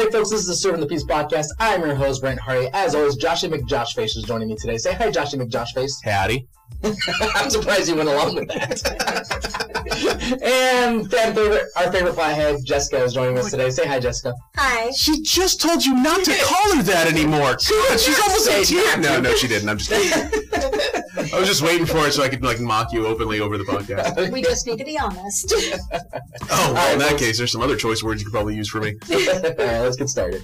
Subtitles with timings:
[0.00, 1.48] Hey folks, this is the Disturbing the Peace podcast.
[1.58, 2.70] I'm your host, Brent Hardy.
[2.72, 4.78] As always, Joshy McJoshface is joining me today.
[4.78, 6.02] Say hi, Joshy McJoshface.
[6.02, 6.48] Howdy.
[7.34, 8.80] I'm surprised you went along with that.
[10.42, 13.68] and fan favorite, our favorite flathead, Jessica, is joining us today.
[13.68, 14.34] Say hi, Jessica.
[14.56, 14.90] Hi.
[14.92, 17.58] She just told you not to call her that anymore.
[17.68, 19.02] God, she's almost say 18.
[19.02, 19.68] No, no, she didn't.
[19.68, 20.80] I'm just kidding.
[21.32, 23.64] I was just waiting for it so I could like mock you openly over the
[23.64, 24.32] podcast.
[24.32, 25.52] We just need to be honest.
[26.50, 28.80] Oh, well, in that case, there's some other choice words you could probably use for
[28.80, 28.96] me.
[29.10, 30.42] All right, let's get started.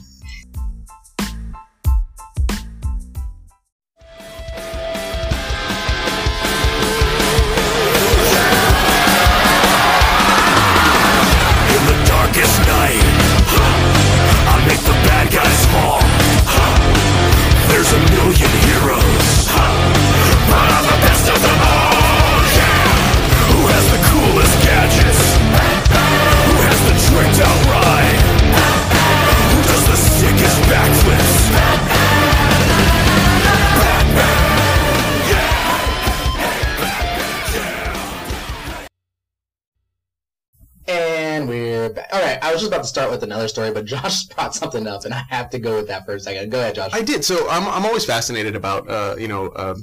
[43.16, 46.04] With another story, but Josh brought something up, and I have to go with that
[46.04, 46.50] for a second.
[46.50, 46.90] Go ahead, Josh.
[46.92, 47.24] I did.
[47.24, 49.74] So I'm, I'm always fascinated about, uh, you know, uh,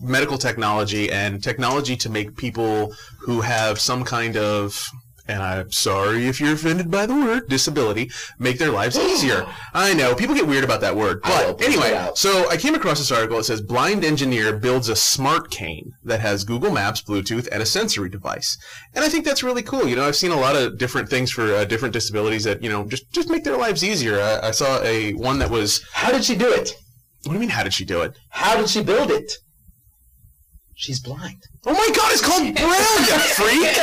[0.00, 4.88] medical technology and technology to make people who have some kind of,
[5.28, 9.46] and I'm sorry if you're offended by the word, disability, make their lives easier.
[9.74, 10.14] I know.
[10.14, 11.20] People get weird about that word.
[11.22, 13.38] But anyway, so I came across this article.
[13.38, 17.66] It says blind engineer builds a smart cane that has Google Maps, Bluetooth, and a
[17.66, 18.56] sensory device.
[18.94, 19.86] And I think that's really cool.
[19.86, 22.68] You know, I've seen a lot of different things for uh, different disabilities that, you
[22.68, 24.20] know, just, just make their lives easier.
[24.20, 26.70] I, I saw a one that was, How did she do it?
[27.26, 28.16] what do you mean, how did she do it?
[28.30, 29.32] How did she build it?
[30.76, 31.42] She's blind.
[31.64, 33.76] Oh my god, it's called Braille, you freak!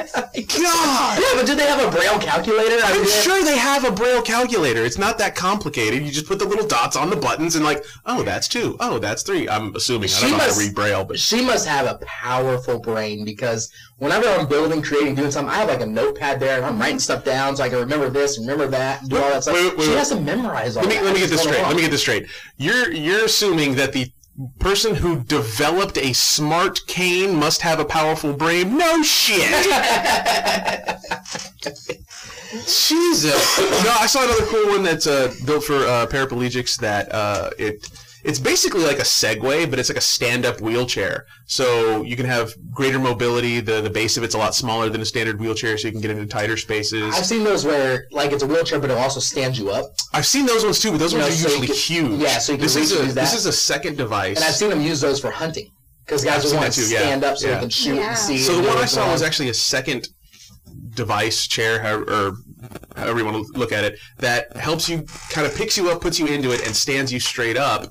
[0.34, 1.18] God!
[1.20, 2.76] Yeah, but do they have a braille calculator?
[2.84, 4.84] I I'm sure they have a Braille calculator.
[4.84, 6.02] It's not that complicated.
[6.02, 8.76] You just put the little dots on the buttons and like, oh, that's two.
[8.80, 9.48] Oh, that's three.
[9.48, 10.04] I'm assuming.
[10.04, 12.78] I She don't know how must- to read Braille, but She must have a powerful
[12.78, 16.64] brain because whenever I'm building, creating, doing something, I have like a notepad there and
[16.64, 19.30] I'm writing stuff down so I can remember this, and remember that, and do all
[19.30, 19.54] that stuff.
[19.54, 19.98] Wait, wait, she wait.
[19.98, 21.04] has to memorize all let me that.
[21.04, 21.60] let me get this straight.
[21.62, 22.26] Let me get this straight.
[22.56, 24.10] You're you're assuming that the
[24.58, 28.76] person who developed a smart cane must have a powerful brain.
[28.76, 29.40] No shit.
[32.66, 33.58] Jesus.
[33.84, 36.76] No, I saw another cool one that's uh, built for uh, paraplegics.
[36.78, 37.88] That uh, it
[38.24, 41.26] it's basically like a Segway, but it's like a stand-up wheelchair.
[41.46, 43.60] So you can have greater mobility.
[43.60, 46.00] The the base of it's a lot smaller than a standard wheelchair, so you can
[46.00, 47.14] get into tighter spaces.
[47.14, 49.86] I've seen those where like it's a wheelchair, but it also stands you up.
[50.12, 52.20] I've seen those ones too, but those You ones know, are so usually can- huge.
[52.20, 53.20] yeah, so you can this is a reach that.
[53.22, 54.36] this is a second device.
[54.36, 55.70] And I've seen them use those for hunting
[56.04, 57.54] because guys I've will seen want to that too, yeah, stand up so yeah.
[57.54, 58.08] they can shoot Yeah.
[58.10, 58.38] and see.
[58.38, 60.08] so the one I saw going was actually a second
[60.94, 62.32] device chair, how- or
[62.96, 66.00] however you want to look at it, that helps you kind of picks you up,
[66.00, 67.86] puts you into it, and stands you straight up,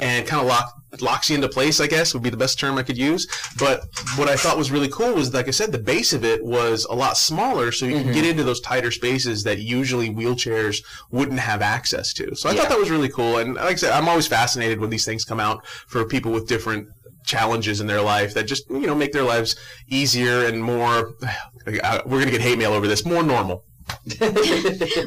[0.00, 1.80] and kind of lock locks you into place.
[1.80, 3.26] I guess would be the best term I could use.
[3.58, 3.84] But
[4.16, 6.84] what I thought was really cool was, like I said, the base of it was
[6.84, 8.12] a lot smaller, so you can Mm-hmm.
[8.12, 12.34] get into those tighter spaces that usually wheelchairs wouldn't have access to.
[12.36, 12.60] So I Yeah.
[12.60, 13.38] thought that was really cool.
[13.38, 16.46] And like I said, I'm always fascinated when these things come out for people with
[16.46, 16.88] different
[17.26, 19.56] challenges in their life that just you know make their lives
[19.88, 21.14] easier and more
[21.82, 23.64] uh, we're gonna get hate mail over this more normal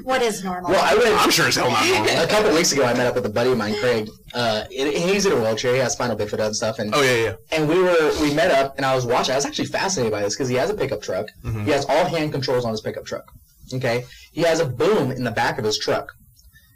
[0.04, 0.72] what is normal?
[0.72, 1.16] Well, I went.
[1.22, 3.30] i'm sure it's hell not normal a couple weeks ago, I met up with a
[3.30, 4.10] buddy of mine, Craig.
[4.34, 5.74] Uh, and he's in a wheelchair.
[5.74, 6.80] He has spinal bifida and stuff.
[6.80, 9.34] And oh yeah yeah and we were we met up, and I was watching.
[9.34, 11.28] I was actually fascinated by this because he has a pickup truck.
[11.44, 11.66] Mm-hmm.
[11.66, 13.32] He has all hand controls on his pickup truck.
[13.74, 16.14] Okay, he has a boom in the back of his truck,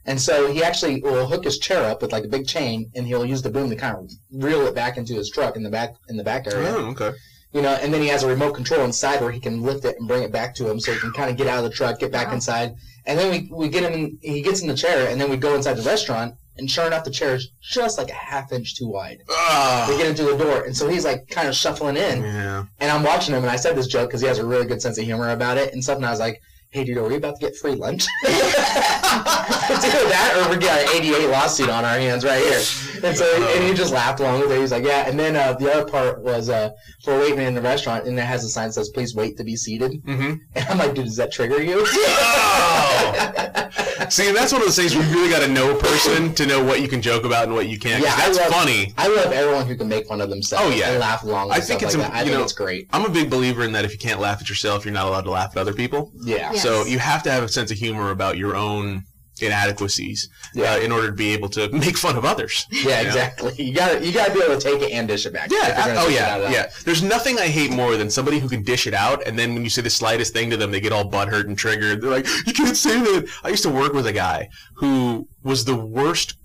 [0.06, 3.07] and so he actually will hook his chair up with like a big chain, and
[3.07, 5.69] he'll use the boom to kind of reel it back into his truck in the
[5.69, 6.69] back in the back area.
[6.69, 7.12] oh okay
[7.53, 9.97] You know, and then he has a remote control inside where he can lift it
[10.00, 11.75] and bring it back to him, so he can kind of get out of the
[11.75, 12.35] truck, get back Wow.
[12.35, 12.75] inside,
[13.06, 13.94] and then we we get him.
[13.94, 16.88] In, he gets in the chair, and then we go inside the restaurant, and sure
[16.88, 19.19] enough, the chair is just like a half inch too wide.
[19.29, 19.85] Ah.
[19.89, 22.66] We oh, get into the door, and so he's like kind of shuffling in, yeah
[22.79, 24.81] and I'm watching him, and I said this joke because he has a really good
[24.81, 26.42] sense of humor about it, and something I was like.
[26.73, 28.07] Hey, dude, are we about to get free lunch?
[28.23, 32.63] it's either that or we got an ADA lawsuit on our hands right here.
[33.03, 33.25] And so
[33.56, 34.59] and he just laughed along with it.
[34.62, 35.06] He's like, yeah.
[35.06, 36.69] And then uh, the other part was uh,
[37.06, 39.44] we're waiting in the restaurant, and it has a sign that says, please wait to
[39.44, 40.01] be seated.
[40.06, 40.35] mm-hmm.
[40.56, 41.83] And I'm like, dude, does that trigger you?
[41.85, 43.69] oh
[44.09, 46.45] see that's one of those things where you really got to know a person to
[46.45, 48.03] know what you can joke about and what you can't.
[48.03, 50.75] Yeah, I that's love- funny I love everyone who can make fun of themselves Oh,
[50.77, 50.92] yeah.
[50.92, 52.15] and laugh along I think stuff it's like a- that.
[52.15, 52.88] I you think know- it's great.
[52.94, 55.21] i'm a big believer in that if you can't laugh at yourself you're not allowed
[55.25, 56.51] to laugh at other people Yeah.
[56.53, 56.59] Yeah.
[56.59, 59.06] So you have to have a sense of humor about your own
[59.41, 60.73] inadequacies Yeah.
[60.73, 62.67] uh, in order to be able to make fun of others.
[62.71, 63.53] Yeah, exactly.
[63.57, 65.49] You got you got to be able to take it and dish it back.
[65.51, 65.95] Yeah.
[65.97, 66.49] Oh yeah.
[66.49, 66.69] Yeah.
[66.85, 69.63] There's nothing I hate more than somebody who can dish it out, and then when
[69.63, 72.01] you say the slightest thing to them, they get all butthurt and triggered.
[72.01, 75.65] They're like, "You can't say that." I used to work with a guy who was
[75.65, 76.35] the worst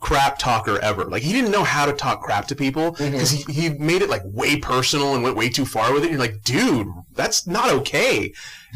[0.00, 1.04] crap talker ever.
[1.04, 3.12] Like he didn't know how to talk crap to people Mm-hmm.
[3.12, 6.06] because he, he made it like way personal and went way too far with it.
[6.10, 8.32] And You're like, dude, that's not okay.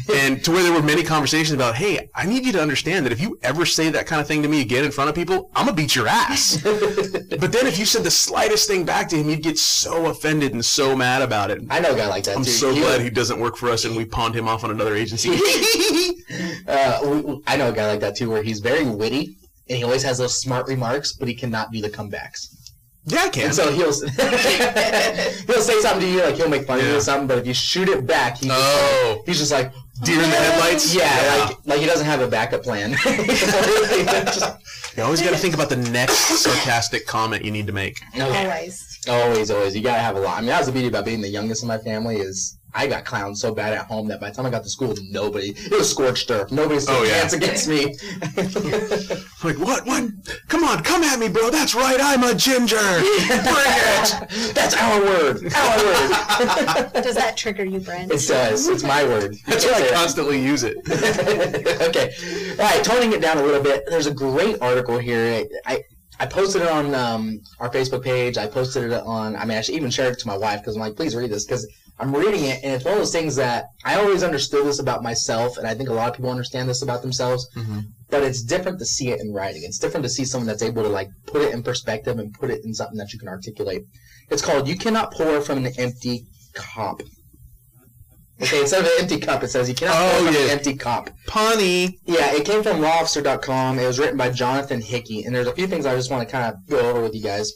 [0.13, 3.13] and to where there were many conversations about, hey, I need you to understand that
[3.13, 5.49] if you ever say that kind of thing to me again in front of people,
[5.55, 6.59] I'm gonna beat your ass.
[6.63, 10.53] but then if you said the slightest thing back to him, you'd get so offended
[10.53, 11.61] and so mad about it.
[11.69, 12.51] I know a guy like that I'm too.
[12.51, 14.95] so He- glad he doesn't work for us and we pawned him off on another
[14.95, 15.31] agency.
[16.67, 19.37] Uh, I know a guy like that too, where he's very witty
[19.69, 22.47] and he always has those smart remarks, but he cannot do the comebacks.
[23.05, 23.45] yeah, I can.
[23.45, 23.93] And so he'll
[25.47, 27.47] he'll say something to you, like he'll make fun of you or something, but if
[27.47, 29.71] you shoot it back, he just, oh, he's just like,
[30.03, 30.93] deer in the headlights.
[30.93, 32.93] yeah, like like he doesn't have a backup plan.
[32.93, 34.57] Just-
[34.97, 37.99] you always got to think about the next sarcastic comment you need to make.
[38.15, 38.99] no, Always.
[39.07, 40.37] always, always, you gotta have a lot.
[40.37, 42.54] I mean, that was the beauty about being the youngest in my family is.
[42.77, 44.93] I got clowned so bad at home that by the time I got to school,
[45.09, 46.51] nobody, it was scorched earth.
[46.51, 47.19] Nobody stood Oh, a yeah.
[47.21, 47.95] chance against me.
[49.43, 49.85] Like, what?
[49.85, 50.09] What?
[50.47, 51.51] Come on, come at me, bro.
[51.51, 51.97] That's right.
[52.01, 52.75] I'm a ginger.
[52.77, 54.53] Bring it.
[54.55, 55.53] That's our word.
[55.55, 56.93] Our word.
[57.03, 58.11] Does that trigger you, Brent?
[58.11, 58.67] It does.
[58.67, 59.35] It's my word.
[59.45, 60.77] That's why I constantly use it.
[61.81, 62.11] okay.
[62.59, 62.83] All right.
[62.83, 63.83] Toning it down a little bit.
[63.87, 65.45] There's a great article here.
[65.67, 65.83] I
[66.19, 68.37] I posted it on um, our Facebook page.
[68.37, 69.35] I posted it on.
[69.35, 71.29] I mean, I should even share it to my wife because I'm like, please read
[71.29, 71.67] this because
[71.99, 75.01] I'm reading it and it's one of those things that I always understood this about
[75.01, 77.47] myself, and I think a lot of people understand this about themselves.
[77.55, 77.85] Mhm.
[78.09, 79.63] But it's different to see it in writing.
[79.63, 82.49] It's different to see someone that's able to like put it in perspective and put
[82.49, 83.83] it in something that you can articulate.
[84.29, 87.01] It's called "You Cannot Pour from an Empty Cup."
[88.41, 90.41] Okay, instead of an empty cup, it says you cannot Oh, pour from yeah.
[90.41, 91.09] an empty cup.
[91.25, 91.97] Punny.
[92.05, 93.79] Yeah, it came from lawofficer.com.
[93.79, 96.31] It was written by Jonathan Hickey, and there's a few things I just want to
[96.31, 97.53] kind of go over with you guys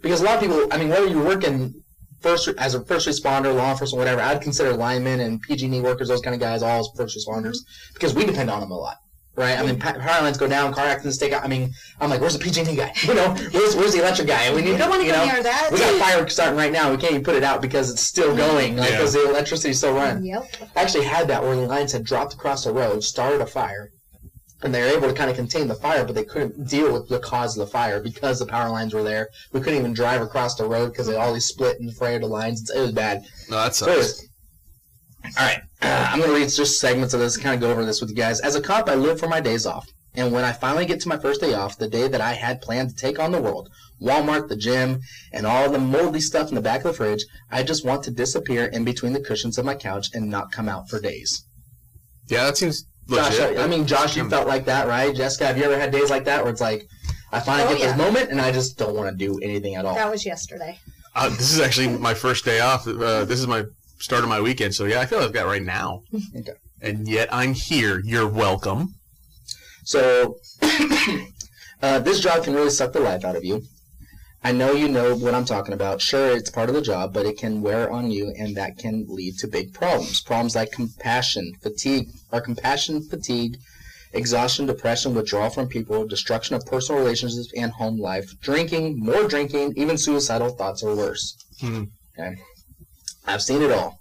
[0.00, 1.74] because a lot of people, I mean, whether you're working
[2.22, 6.20] first as a first responder, law enforcement, whatever, I'd consider linemen and PG&E workers, those
[6.20, 7.58] kind of guys, all as first responders
[7.94, 8.96] because we depend on them a lot.
[9.34, 11.42] Right, I mean, pa- power lines go down, car accidents take out.
[11.42, 12.92] I mean, I'm like, where's the PG&E guy?
[13.02, 14.42] You know, where's where's the electric guy?
[14.42, 15.70] And we need, You don't want to you go know, near that.
[15.72, 16.90] we got fire starting right now.
[16.90, 18.36] We can't even put it out because it's still mm-hmm.
[18.36, 18.96] going, like Yeah.
[18.98, 20.26] because the electricity's still running.
[20.26, 20.50] Yep.
[20.76, 23.90] I actually had that where the lines had dropped across the road, started a fire,
[24.62, 27.08] and they were able to kind of contain the fire, but they couldn't deal with
[27.08, 29.28] the cause of the fire because the power lines were there.
[29.52, 32.26] We couldn't even drive across the road because they all these split and frayed the
[32.26, 32.70] lines.
[32.70, 33.24] It was bad.
[33.50, 33.96] No, that sucks.
[33.96, 34.28] was-
[35.38, 38.10] all right, I'm gonna read just segments of this, kind of go over this with
[38.10, 38.40] you guys.
[38.40, 41.08] As a cop, I live for my days off, and when I finally get to
[41.08, 43.68] my first day off, the day that I had planned to take on the world,
[44.00, 45.00] Walmart, the gym,
[45.32, 48.10] and all the moldy stuff in the back of the fridge, I just want to
[48.10, 51.44] disappear in between the cushions of my couch and not come out for days.
[52.28, 53.58] Yeah, that seems Josh, legit.
[53.58, 55.14] I mean, Josh, you felt like that, right?
[55.14, 56.86] Jessica, have you ever had days like that where it's like,
[57.32, 57.96] I finally Oh, get yeah.
[57.96, 59.94] this moment and I just don't want to do anything at all?
[59.94, 60.78] That was yesterday.
[61.14, 62.86] Uh, this is actually my first day off.
[62.86, 63.64] Uh, this is my
[63.98, 66.02] start of my weekend, so yeah, I feel like that right now.
[66.36, 66.52] Okay.
[66.80, 68.00] And yet I'm here.
[68.04, 68.94] You're welcome.
[69.84, 70.36] So,
[71.82, 73.62] uh, this job can really suck the life out of you.
[74.44, 76.00] I know you know what I'm talking about.
[76.00, 79.06] Sure, it's part of the job, but it can wear on you, and that can
[79.08, 80.20] lead to big problems.
[80.20, 83.56] Problems like compassion, fatigue, or compassion, fatigue,
[84.12, 89.74] exhaustion, depression, withdrawal from people, destruction of personal relationships and home life, drinking, more drinking,
[89.76, 91.36] even suicidal thoughts or worse.
[91.60, 91.84] Hmm.
[92.18, 92.36] Okay,
[93.26, 94.00] I've seen it all.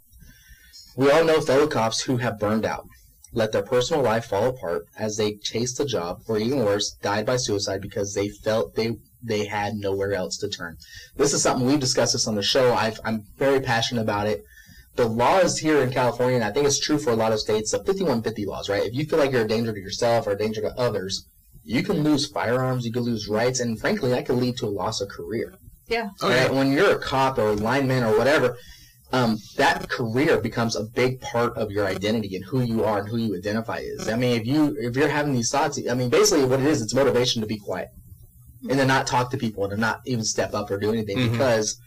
[0.95, 2.85] We all know fellow cops who have burned out
[3.33, 7.25] let their personal life fall apart as they chased the job, or even worse, died
[7.25, 10.77] by suicide because they felt they they had nowhere else to turn.
[11.15, 12.73] This is something we've discussed this on the show.
[12.73, 14.43] I've, I'm very passionate about it.
[14.95, 17.71] The laws here in California, and I think it's true for a lot of states,
[17.71, 18.83] the 5150 laws, right?
[18.83, 21.27] If you feel like you're a danger to yourself or a danger to others,
[21.63, 24.69] you can lose firearms, you can lose rights, and frankly, that could lead to a
[24.69, 25.55] loss of career.
[25.87, 26.09] Yeah.
[26.21, 26.51] Oh, right?
[26.51, 28.57] When you're a cop or a lineman or whatever,
[29.13, 33.09] um, that career becomes a big part of your identity and who you are and
[33.09, 34.09] who you identify as.
[34.09, 36.81] I mean, if you if you're having these thoughts, I mean, basically what it is,
[36.81, 37.89] it's motivation to be quiet
[38.69, 41.17] and to not talk to people and to not even step up or do anything
[41.17, 41.31] Mhm.
[41.31, 41.77] because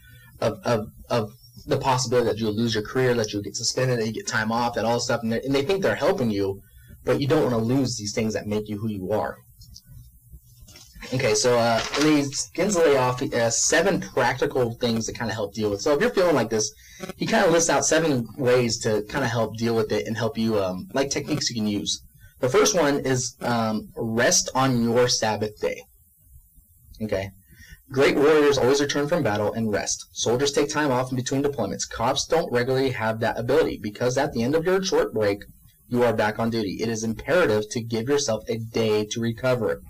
[0.41, 1.31] of, of of
[1.67, 4.51] the possibility that you'll lose your career, that you'll get suspended, that you get time
[4.51, 6.61] off, that all this stuff, and they, and they think they're helping you,
[7.03, 9.37] but you don't want to lose these things that make you who you are.
[11.13, 15.69] Okay, so uh, to lay off uh, seven practical things to kind of help deal
[15.69, 15.81] with.
[15.81, 16.73] So if you're feeling like this,
[17.15, 20.17] he kind of lists out seven ways to kind of help deal with it and
[20.17, 22.01] help you, um, like techniques you can use.
[22.39, 25.81] The first one is um, rest on your Sabbath day.
[27.01, 27.31] Okay.
[27.91, 30.07] Great warriors always return from battle and rest.
[30.11, 31.87] Soldiers take time off in between deployments.
[31.87, 35.43] Cops don't regularly have that ability because at the end of your short break,
[35.87, 36.77] you are back on duty.
[36.81, 39.81] It is imperative to give yourself a day to recover.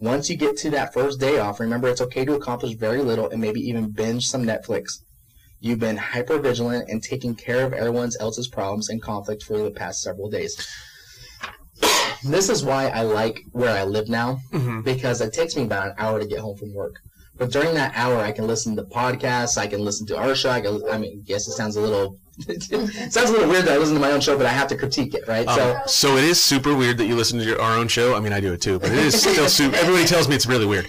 [0.00, 3.30] Once you get to that first day off, remember it's okay to accomplish very little
[3.30, 5.00] and maybe even binge some Netflix.
[5.60, 9.70] You've been hyper vigilant and taking care of everyone else's problems and conflict for the
[9.70, 10.54] past several days.
[12.32, 14.84] This is why I like where I live now Mhm.
[14.84, 16.96] because it takes me about an hour to get home from work.
[17.38, 19.58] But during that hour, I can listen to podcasts.
[19.58, 20.48] I can listen to our show.
[20.50, 22.16] I, can, I mean, yes, it sounds a little
[22.48, 22.62] it
[23.12, 24.76] sounds a little weird that I listen to my own show, but I have to
[24.76, 25.48] critique it, right?
[25.48, 28.14] so Um, so it is super weird that you listen to your, our own show.
[28.14, 29.74] I mean, I do it too, but it is still super.
[29.76, 30.86] Everybody tells me it's really weird.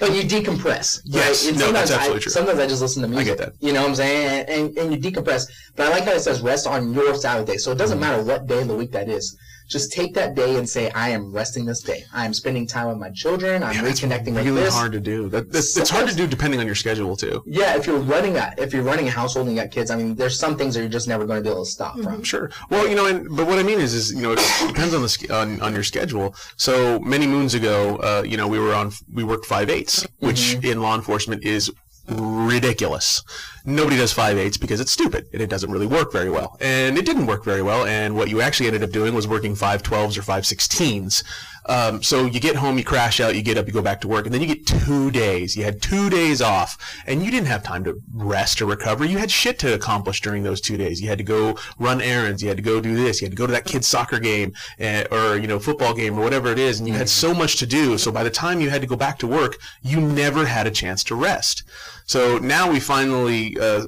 [0.00, 1.00] But you decompress.
[1.04, 1.54] Yes, right?
[1.54, 2.32] No, sometimes that's absolutely I, true.
[2.32, 3.26] Sometimes I just listen to music.
[3.26, 3.52] I get that.
[3.60, 4.48] You know what I'm saying?
[4.48, 5.48] And, and, and you decompress.
[5.76, 7.58] But I like how it says rest on your Saturday.
[7.58, 7.78] So it Mm-hmm.
[7.78, 9.36] doesn't matter what day of the week that is.
[9.68, 12.04] Just take that day and say, I am resting this day.
[12.12, 13.62] I am spending time with my children.
[13.62, 14.74] I'm Yeah, that's reconnecting with really this.
[14.74, 15.28] hard to do.
[15.28, 17.42] That, that's, it's hard to do depending on your schedule too.
[17.46, 19.96] Yeah, if you're running a if you're running a household and you got kids, I
[19.96, 22.22] mean, there's some things that you're just never going to be able to stop from.
[22.22, 22.50] Sure.
[22.70, 25.02] Well, you know, and, but what I mean is, is you know, it depends on
[25.02, 26.34] the on, on your schedule.
[26.56, 30.54] So many moons ago, uh, you know, we were on we worked five eights, which
[30.64, 31.70] in law enforcement is
[32.08, 33.22] ridiculous.
[33.64, 36.56] Nobody does five eights because it's stupid and it doesn't really work very well.
[36.60, 37.84] And it didn't work very well.
[37.84, 41.22] And what you actually ended up doing was working five twelves or five sixteens.
[41.68, 44.08] Um, so you get home, you crash out, you get up, you go back to
[44.08, 45.54] work, and then you get two days.
[45.54, 49.04] You had two days off, and you didn't have time to rest or recover.
[49.04, 51.02] You had shit to accomplish during those two days.
[51.02, 52.42] You had to go run errands.
[52.42, 53.20] You had to go do this.
[53.20, 56.18] You had to go to that kid's soccer game uh, or you know football game
[56.18, 57.98] or whatever it is, and you had so much to do.
[57.98, 60.70] So by the time you had to go back to work, you never had a
[60.70, 61.64] chance to rest.
[62.08, 63.86] So now we finally uh,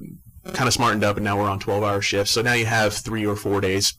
[0.52, 2.30] kind of smartened up, and now we're on twelve-hour shifts.
[2.30, 3.94] So now you have three or four days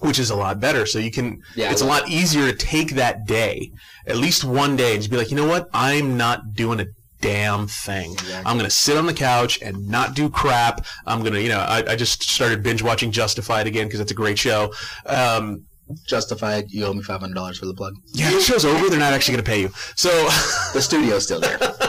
[0.00, 0.84] which is a lot better.
[0.84, 3.72] So you can, Yeah, it's a lot easier to take that day,
[4.06, 5.68] at least one day, and just be like, you know what?
[5.72, 6.86] I'm not doing a
[7.22, 8.14] damn thing.
[8.44, 10.84] I'm gonna sit on the couch and not do crap.
[11.06, 14.14] I'm gonna, you know, I, I just started binge watching Justified again because it's a
[14.14, 14.72] great show.
[15.06, 15.64] Um,
[16.06, 17.94] Justified, you owe me five hundred dollars for the plug.
[18.12, 18.90] yeah, the show's over.
[18.90, 19.70] They're not actually gonna pay you.
[19.94, 20.10] So.
[20.74, 21.58] The studio's still there.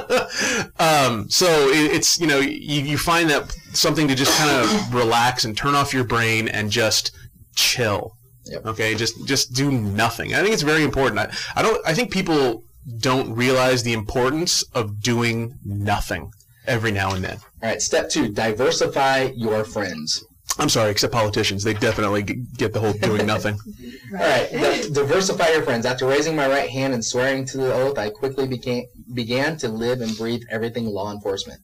[0.79, 4.93] um, so it, it's you know you, you find that something to just kind of
[4.93, 7.11] relax and turn off your brain and just
[7.55, 8.13] chill.
[8.45, 8.65] Yep.
[8.65, 10.33] Okay, just just do nothing.
[10.33, 11.19] I think it's very important.
[11.19, 11.85] I, I don't.
[11.85, 12.63] I think people
[12.99, 16.31] don't realize the importance of doing nothing
[16.65, 17.37] every now and then.
[17.61, 20.23] All right, step two: diversify your friends.
[20.59, 21.63] I'm sorry, except politicians.
[21.63, 23.59] They definitely get the whole doing nothing.
[24.13, 25.85] All right, di- diversify your friends.
[25.85, 29.69] After raising my right hand and swearing to the oath, I quickly became began to
[29.69, 31.61] live and breathe everything law enforcement.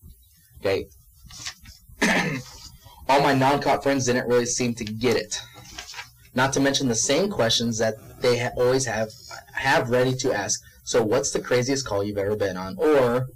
[0.60, 0.86] Okay.
[3.10, 5.42] All my non-cop friends didn't really seem to get it.
[6.36, 9.10] Not to mention the same questions that they ha- always have
[9.54, 10.62] have ready to ask.
[10.84, 12.76] So, what's the craziest call you've ever been on?
[12.78, 13.28] Or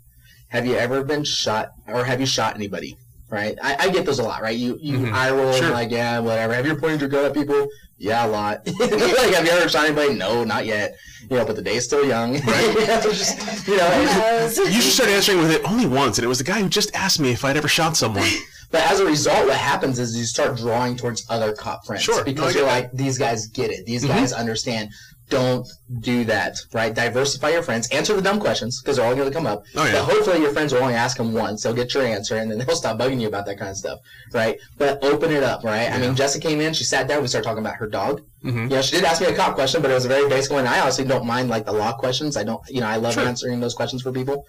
[0.50, 1.70] have you ever been shot?
[1.88, 2.98] Or have you shot anybody?
[3.30, 3.58] Right?
[3.62, 4.42] I, I get those a lot.
[4.42, 4.58] Right?
[4.58, 5.14] You you Mhm.
[5.14, 5.70] eye roll Sure.
[5.72, 6.54] like yeah whatever.
[6.54, 7.68] Have you ever pointed your gun at people?
[7.98, 8.66] Yeah, a lot.
[8.80, 8.92] like,
[9.34, 10.14] have you ever shot anybody?
[10.14, 10.96] No, not yet.
[11.30, 12.34] You know, but the day's still young.
[12.34, 12.74] Right?
[13.04, 16.44] Just, you know, You should start answering with it only once, and it was the
[16.44, 18.30] guy who just asked me if I'd ever shot someone.
[18.70, 22.04] But as a result, what happens is you start drawing towards other cop friends.
[22.04, 22.24] Sure.
[22.24, 22.82] Because get you're that.
[22.84, 23.86] like, these guys get it.
[23.88, 24.10] These Mhm.
[24.10, 24.90] guys understand.
[25.30, 25.68] Don't
[26.00, 26.94] do that, right?
[26.94, 27.90] Diversify your friends.
[27.90, 29.64] Answer the dumb questions because they're all going to come up.
[29.76, 29.92] Oh yeah.
[29.92, 31.64] But hopefully your friends will only ask them once.
[31.64, 34.00] They'll get your answer and then they'll stop bugging you about that kind of stuff,
[34.34, 34.58] right?
[34.78, 35.92] But open it up, right?
[35.92, 38.22] I mean, Jessica came in, she sat down, we started talking about her dog.
[38.42, 40.30] hmm You know, she did ask me a cop question, but it was a very
[40.30, 40.66] basic one.
[40.66, 42.38] I honestly don't mind like the law questions.
[42.38, 43.26] I don't, you know, I love Sure.
[43.28, 44.46] answering those questions for people.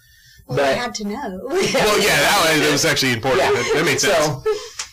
[0.47, 1.41] Well, I had to know.
[1.45, 3.43] Well, yeah, that was, that was actually important.
[3.43, 3.51] Yeah.
[3.51, 4.25] That, that made sense.
[4.25, 4.43] So,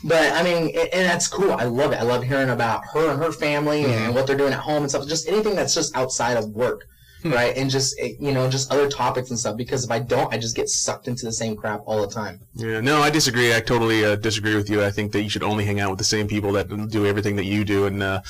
[0.03, 1.51] but I mean, a- and that's cool.
[1.53, 1.95] I love it.
[1.99, 3.91] I love hearing about her and her family Mm-hmm.
[4.05, 5.07] and what they're doing at home and stuff.
[5.07, 6.87] Just anything that's just outside of work.
[7.31, 7.55] Right?
[7.55, 9.57] And just eh, you know, just other topics and stuff.
[9.57, 12.39] Because if I don't, I just get sucked into the same crap all the time.
[12.55, 13.55] Yeah, no, I disagree.
[13.55, 14.83] I totally uh, disagree with you.
[14.83, 17.35] I think that you should only hang out with the same people that do everything
[17.37, 18.21] that you do and uh,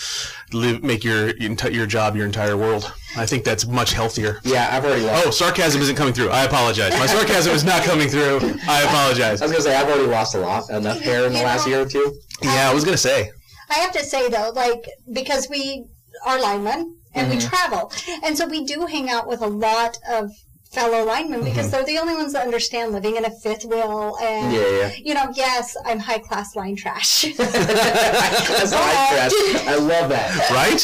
[0.54, 2.92] live, make your your job your entire world.
[3.18, 4.40] I think that's much healthier.
[4.44, 5.28] Yeah, I've already lost.
[5.28, 6.30] Oh, sarcasm isn't coming through.
[6.30, 6.92] I apologize.
[6.94, 8.40] My sarcasm is not coming through.
[8.68, 9.42] I apologize.
[9.42, 11.82] I was gonna say I've already lost a lot, enough hair in the last year
[11.82, 12.20] or two.
[12.42, 13.32] Yeah, I was gonna say.
[13.70, 15.86] I have to say though, like because we
[16.26, 17.50] are linemen and we Mhm.
[17.50, 17.92] travel,
[18.24, 20.32] and so we do hang out with a lot of
[20.72, 24.52] fellow linemen because they're the only ones that understand living in a fifth wheel and.
[24.54, 24.92] Yeah, yeah.
[25.02, 29.68] You know, yes, I'm high class line trash, That's how I dress.
[29.68, 30.50] I love that.
[30.52, 30.82] Right?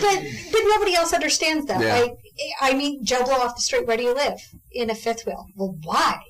[0.00, 0.18] but
[0.52, 1.80] but nobody else understands that.
[1.80, 2.00] Yeah.
[2.00, 2.16] Like,
[2.60, 3.86] I mean, Joe Blow off the street.
[3.86, 4.40] Where do you live?
[4.72, 5.46] In a fifth wheel.
[5.56, 6.20] Well, why?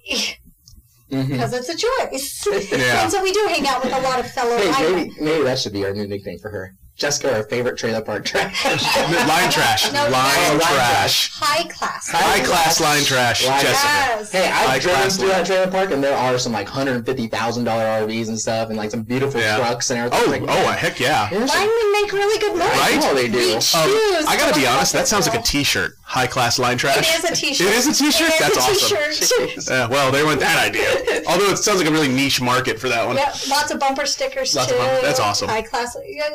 [1.10, 1.28] Mhm.
[1.28, 2.46] Because it's a choice.
[2.70, 3.02] Yeah.
[3.02, 4.94] And so we do hang out with a lot of fellow Hey, linemen.
[5.08, 6.74] maybe maybe that should be our new nickname for her.
[7.00, 8.62] Jessica our favorite trailer park trash.
[9.26, 9.90] line trash.
[9.90, 10.58] No, line no.
[10.60, 11.30] trash.
[11.32, 12.10] High class.
[12.10, 13.46] High class line trash.
[13.46, 13.88] Line Jessica.
[13.88, 14.32] Yes.
[14.32, 17.06] Hey, I've driven class through that trailer park, and there are some like hundred and
[17.06, 19.56] fifty thousand dollar RVs and stuff, and like some beautiful Yeah.
[19.56, 20.20] trucks and everything.
[20.26, 21.28] Oh, like, oh, heck yeah.
[21.30, 22.70] there's some- Linemen make really good money.
[22.78, 22.98] Right?
[23.02, 23.54] Oh, they do.
[23.54, 24.26] Beach Um, shoes.
[24.28, 25.58] I gotta be honest, that sounds like a Jessica.
[25.58, 25.92] T-shirt.
[26.02, 26.98] High class line trash.
[26.98, 27.66] It is a t-shirt.
[27.66, 28.28] It is a T-shirt?
[28.28, 28.98] It is That's a awesome.
[28.98, 29.66] t-shirt.
[29.70, 31.22] Yeah, well, there went that idea.
[31.28, 33.16] Although it sounds like a really niche market for that one.
[33.16, 34.74] Yep, lots of bumper stickers Lots too.
[34.74, 35.48] of bumper- that's awesome.
[35.48, 35.96] High class.
[36.04, 36.28] Yeah,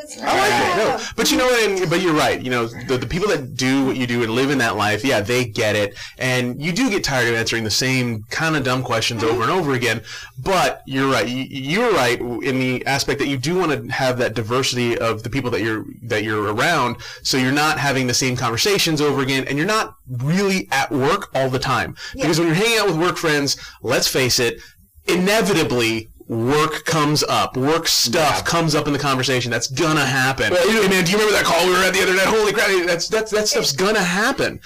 [0.56, 0.78] it's- I like it.
[0.78, 0.96] yeah.
[0.96, 2.40] No, but you know, and, but you're right.
[2.40, 5.04] You know, the, the people that do what you do and live in that life,
[5.04, 8.64] yeah, they get it, and you do get tired of answering the same kind of
[8.64, 10.02] dumb questions over and over again.
[10.38, 11.26] But you're right.
[11.28, 15.22] You, you're right in the aspect that you do want to have that diversity of
[15.22, 19.22] the people that you're that you're around, so you're not having the same conversations over
[19.22, 21.96] again, and you're not really at work all the time.
[22.14, 24.60] Because when you're hanging out with work friends, let's face it,
[25.06, 26.08] inevitably.
[26.28, 27.56] Work comes up.
[27.56, 28.42] Work stuff Yeah.
[28.42, 29.50] comes up in the conversation.
[29.50, 30.52] That's gonna happen.
[30.52, 32.26] Well, you- Hey, man, do you remember that call we were at the other night?
[32.26, 32.68] Holy crap!
[32.86, 34.58] That's that's that stuff's gonna happen,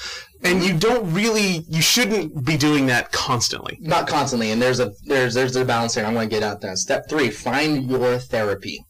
[0.43, 3.76] and you don't really, you shouldn't be doing that constantly.
[3.81, 6.05] not constantly, and there's a there's there's a balance here.
[6.07, 6.79] I'm going to get out that.
[6.79, 8.83] Step three: find your therapy.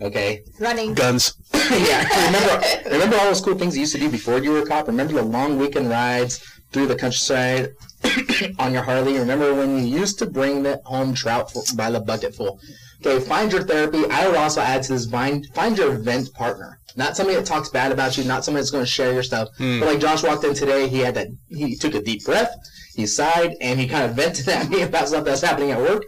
[0.00, 0.42] Okay.
[0.60, 0.94] Running.
[0.94, 1.34] Guns.
[1.54, 2.26] yeah.
[2.26, 4.86] Remember remember all those cool things you used to do before you were a cop.
[4.86, 6.40] Remember the long weekend rides
[6.74, 7.72] through the countryside
[8.58, 9.16] on your Harley.
[9.16, 12.60] Remember when you used to bring the home trout for, by the bucketful?
[13.00, 14.04] Okay, find your therapy.
[14.10, 16.80] I would also add to this: find find your vent partner.
[16.96, 18.24] Not somebody that talks bad about you.
[18.24, 19.48] Not somebody that's going to share your stuff.
[19.56, 19.80] Hmm.
[19.80, 21.28] But like Josh walked in today, he had that.
[21.48, 22.54] He took a deep breath.
[22.94, 26.04] He sighed and he kind of vented at me about stuff that's happening at work.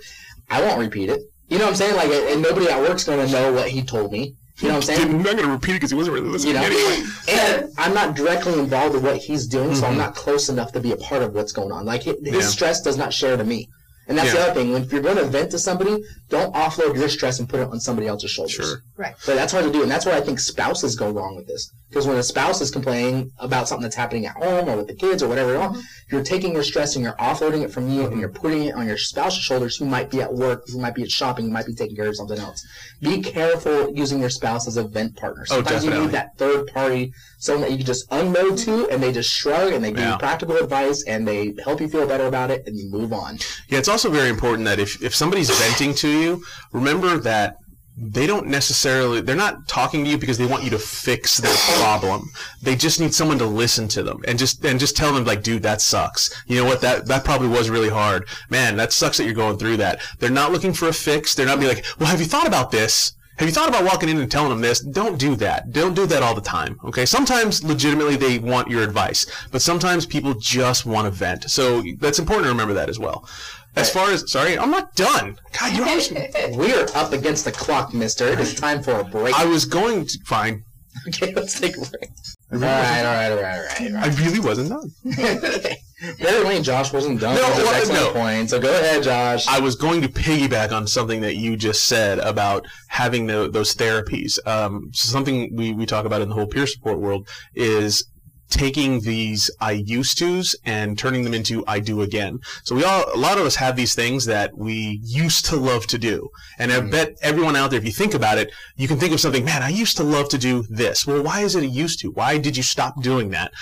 [0.51, 1.23] I won't repeat it.
[1.49, 1.97] You know what I'm saying?
[1.97, 4.35] Like, and nobody at work's going to know what he told me.
[4.59, 5.11] You know what I'm saying?
[5.11, 7.07] I'm not gonna repeat it because he wasn't really listening You know, anyway.
[7.29, 10.01] and I'm not directly involved with what he's doing, so I'm mm-hmm.
[10.01, 11.85] not close enough to be a part of what's going on.
[11.85, 12.41] Like his, his Yeah.
[12.41, 13.69] stress does not share to me,
[14.09, 14.73] and that's the other thing.
[14.73, 17.69] When if you're going to vent to somebody, don't offload your stress and put it
[17.69, 18.55] on somebody else's shoulders.
[18.55, 18.83] Sure.
[18.97, 19.15] Right.
[19.27, 21.71] But that's hard to do, and that's where I think spouses go wrong with this.
[21.89, 24.95] Because when a spouse is complaining about something that's happening at home or with the
[24.95, 28.11] kids or whatever, else, you're taking your stress and you're offloading it from you, and
[28.11, 28.21] mm-hmm.
[28.21, 31.03] you're putting it on your spouse's shoulders, who might be at work, who might be
[31.03, 32.67] at shopping, who might be taking care of something else.
[33.01, 35.45] Be careful using your spouse as a vent partner.
[35.51, 38.93] Oh, Sometimes you need that third party, someone that you can just unload to, mm-hmm.
[38.93, 40.13] and they just shrug and they give Yeah.
[40.13, 43.39] you practical advice and they help you feel better about it, and you move on.
[43.69, 47.59] Yeah, it's also very important that if, if somebody's venting to you, remember that
[47.99, 51.57] they don't necessarily they're not talking to you because they want you to fix their
[51.79, 52.31] problem.
[52.61, 55.43] They just need someone to listen to them and just and just tell them like,
[55.43, 56.43] dude, that sucks.
[56.47, 56.83] You know what?
[56.83, 58.29] That that probably was really hard.
[58.51, 60.03] Man, that sucks that you're going through that.
[60.19, 61.35] They're not looking for a fix.
[61.35, 63.13] They're not be like, well, have you thought about this?
[63.39, 64.81] Have you thought about walking in and telling them this?
[64.81, 65.71] Don't do that.
[65.71, 66.79] Don't do that all the time.
[66.85, 67.05] Okay.
[67.05, 71.51] Sometimes legitimately they want your advice, but sometimes people just want to vent.
[71.51, 73.29] So that's important to remember that as well.
[73.77, 75.39] As far as sorry, I'm not done.
[75.59, 76.11] God, you're always,
[76.57, 78.27] We are up against the clock, mister.
[78.27, 79.35] It is time for a break.
[79.39, 80.63] I was going to fine.
[81.09, 82.11] okay, let's take a break.
[82.53, 83.95] All right, all right, all right, all right.
[83.95, 84.91] All I really wasn't done.
[85.05, 85.77] right.
[86.21, 88.21] Apparently, Josh wasn't done No, with his well, excellent no.
[88.21, 88.51] point.
[88.51, 89.47] So go ahead, Josh.
[89.49, 93.75] I was going to piggyback on something that you just said about having the, those
[93.75, 94.39] therapies.
[94.47, 98.05] Um, so something we, we talk about in the whole peer support world is
[98.49, 102.41] taking these I used to's and turning them into I do again.
[102.65, 105.87] So we all, a lot of us have these things that we used to love
[105.89, 106.29] to do.
[106.59, 106.91] And I mm.
[106.91, 109.63] bet everyone out there, if you think about it, you can think of something, man,
[109.63, 111.07] I used to love to do this.
[111.07, 112.11] Well, why is it a used to?
[112.11, 113.53] Why did you stop doing that?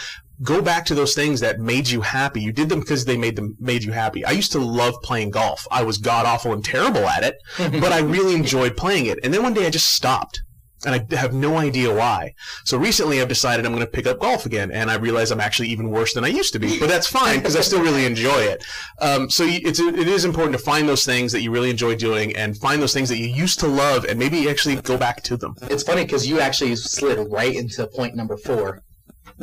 [0.42, 2.40] go back to those things that made you happy.
[2.40, 4.24] You did them because they made them made you happy.
[4.24, 5.66] I used to love playing golf.
[5.70, 9.18] I was god awful and terrible at it, but I really enjoyed playing it.
[9.22, 10.42] And then one day I just stopped.
[10.86, 12.34] And I have no idea why.
[12.64, 14.70] So recently I've decided I'm going to pick up golf again.
[14.70, 16.78] And I realize I'm actually even worse than I used to be.
[16.78, 18.64] But that's fine because I still really enjoy it.
[19.00, 22.36] Um, so it's, it is important to find those things that you really enjoy doing
[22.36, 25.36] and find those things that you used to love and maybe actually go back to
[25.36, 25.54] them.
[25.62, 28.82] It's funny because you actually slid right into point number four.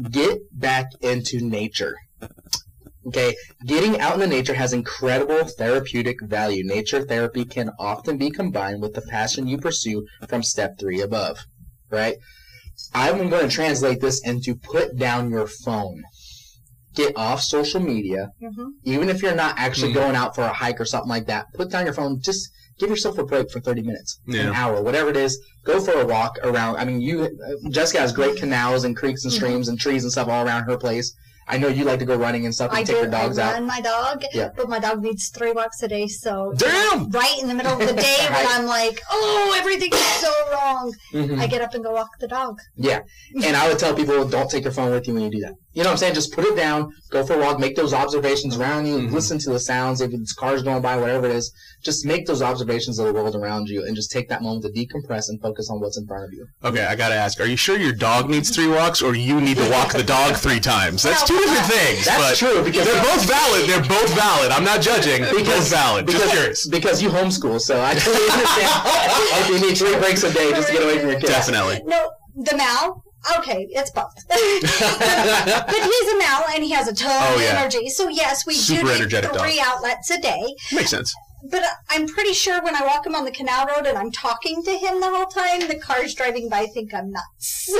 [0.09, 1.97] Get back into nature.
[3.07, 3.35] Okay,
[3.65, 6.63] getting out in the nature has incredible therapeutic value.
[6.63, 11.39] Nature therapy can often be combined with the passion you pursue from step three above.
[11.89, 12.17] Right?
[12.93, 16.03] I'm going to translate this into put down your phone.
[16.95, 18.29] Get off social media.
[18.41, 18.71] Mhm.
[18.83, 19.95] Even if you're not actually Mhm.
[19.95, 22.19] going out for a hike or something like that, put down your phone.
[22.21, 25.39] Just give yourself a break for 30 minutes, an hour, whatever it is.
[25.63, 26.77] Go for a walk around.
[26.77, 30.11] I mean, you, uh, Jessica has great canals and creeks and streams and trees and
[30.11, 31.13] stuff all around her place.
[31.47, 33.01] I know you like to go running and stuff and I take do.
[33.01, 33.53] your dogs I out.
[33.55, 34.49] run my dog, Yeah.
[34.55, 36.07] but my dog needs three walks a day.
[36.07, 37.09] So Damn!
[37.09, 40.93] right in the middle of the day when I'm like, oh, everything is so wrong,
[41.13, 41.39] Mhm.
[41.39, 42.59] I get up and go walk the dog.
[42.75, 43.01] Yeah.
[43.43, 45.55] And I would tell people don't take your phone with you when you do that.
[45.73, 46.15] You know what I'm saying?
[46.15, 49.11] Just put it down, go for a walk, make those observations around you, Mhm.
[49.13, 51.51] listen to the sounds, if it's cars going by, whatever it is.
[51.81, 54.69] Just make those observations of the world around you and just take that moment to
[54.69, 56.45] decompress and focus on what's in front of you.
[56.63, 59.57] Okay, I gotta ask: Are you sure your dog needs three walks, or you need
[59.57, 61.03] to walk the dog three times?
[61.03, 62.05] That's two different things.
[62.05, 63.69] That's but true, because- they're both valid.
[63.69, 64.51] They're both valid.
[64.51, 65.21] I'm not judging.
[65.21, 66.05] They're both valid.
[66.07, 66.67] Just because, curious.
[66.67, 68.69] because you homeschool, so I totally understand
[69.39, 71.31] if you need three breaks a day just to get away from your kids.
[71.31, 71.81] Definitely.
[71.85, 73.03] No, the Mal.
[73.37, 74.13] Okay, it's both.
[74.27, 77.59] but he's a Mal and he has a ton Oh, of yeah.
[77.59, 77.89] energy.
[77.89, 79.41] So yes, we Super do need energetic dog.
[79.41, 80.55] three outlets a day.
[80.73, 81.13] Makes sense.
[81.49, 84.11] But uh, I'm pretty sure when I walk him on the canal road and I'm
[84.11, 87.69] talking to him the whole time, the cars driving by think I'm nuts.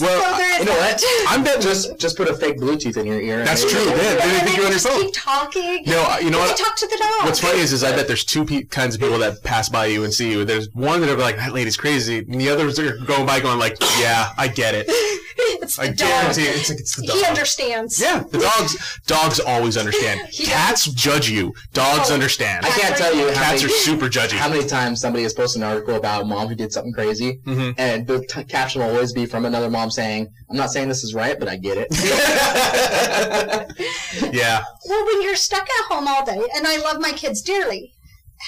[0.00, 0.98] Well, there is You know that.
[1.32, 1.38] What?
[1.38, 3.38] I'm bet Just just put a fake Bluetooth in your ear.
[3.40, 3.84] and That's maybe- true.
[3.90, 5.00] Yeah, they And think you're on your phone.
[5.02, 5.82] Keep talking.
[5.86, 6.50] No, uh, you know what?
[6.50, 7.24] I talk to the dog.
[7.26, 9.86] What's funny is, is I bet there's two pe- kinds of people that pass by
[9.86, 10.44] you and see you.
[10.44, 13.58] There's one that are like, "That lady's crazy," and the others are going by, going
[13.58, 14.86] like, "Yeah, I get it.
[15.62, 15.96] it's the I dog.
[15.98, 16.56] guarantee it.
[16.56, 18.00] It's like it's the dog." He understands.
[18.00, 19.00] Yeah, the dogs.
[19.06, 20.20] Dogs always understand.
[20.32, 21.52] He Cats judge you.
[21.72, 22.14] Dogs Oh.
[22.14, 22.64] understand.
[22.66, 24.32] I can't tell you how Cats are super judgy.
[24.32, 27.38] how many times somebody has posted an article about a mom who did something crazy,
[27.46, 27.74] Mhm.
[27.78, 31.04] and the t- caption will always be from another mom saying, "I'm not saying this
[31.04, 31.88] is right, but I get it."
[34.32, 37.92] Yeah, Well, when you're stuck at home all day, and I love my kids dearly.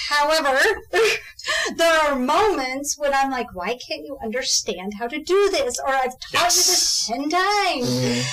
[0.09, 0.57] However,
[1.77, 5.79] there are moments when I'm like, why can't you understand how to do this?
[5.79, 7.89] Or I've taught you this 10 times.
[7.89, 8.23] Mhm.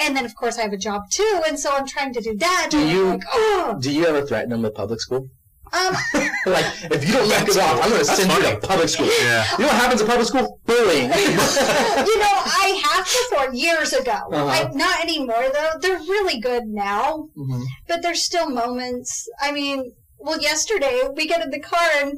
[0.00, 2.36] And then, of course, I have a job too, and so I'm trying to do
[2.36, 2.68] that.
[2.70, 5.28] Do you- like, oh, Do you ever threaten them with public school?
[5.72, 5.94] Um,
[6.46, 7.82] like, if you don't knock That's it off.
[7.82, 9.06] I'm going to That's send you to public school.
[9.20, 9.44] yeah.
[9.52, 10.60] You know what happens in public school?
[10.66, 11.04] Bullying.
[11.10, 11.36] you
[12.22, 14.12] know, I have before years ago.
[14.32, 14.46] Uh-huh.
[14.46, 15.70] I, not anymore, though.
[15.80, 17.28] They're really good now.
[17.36, 17.64] Mhm.
[17.88, 19.28] but there's still moments.
[19.40, 22.14] I mean, well, yesterday we get in the car and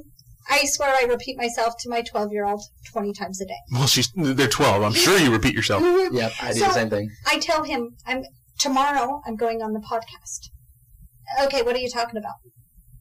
[0.50, 3.58] I swear I repeat myself to my 12 year old 20 times a day.
[3.72, 4.82] Well, she's they're 12.
[4.82, 5.82] I'm sure you repeat yourself.
[6.12, 7.10] Yep, I do So- the same thing.
[7.26, 8.22] I tell him, I'm
[8.58, 10.50] tomorrow I'm going on the podcast.
[11.44, 12.34] Okay, what are you talking about?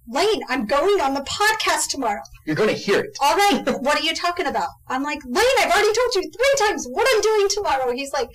[0.09, 2.21] Lane, I'm going on the podcast tomorrow.
[2.45, 3.17] You're going to hear it.
[3.21, 4.69] All right, what are you talking about?
[4.87, 7.91] I'm like, Lane, I've already told you three times what I'm doing tomorrow.
[7.91, 8.29] He's like,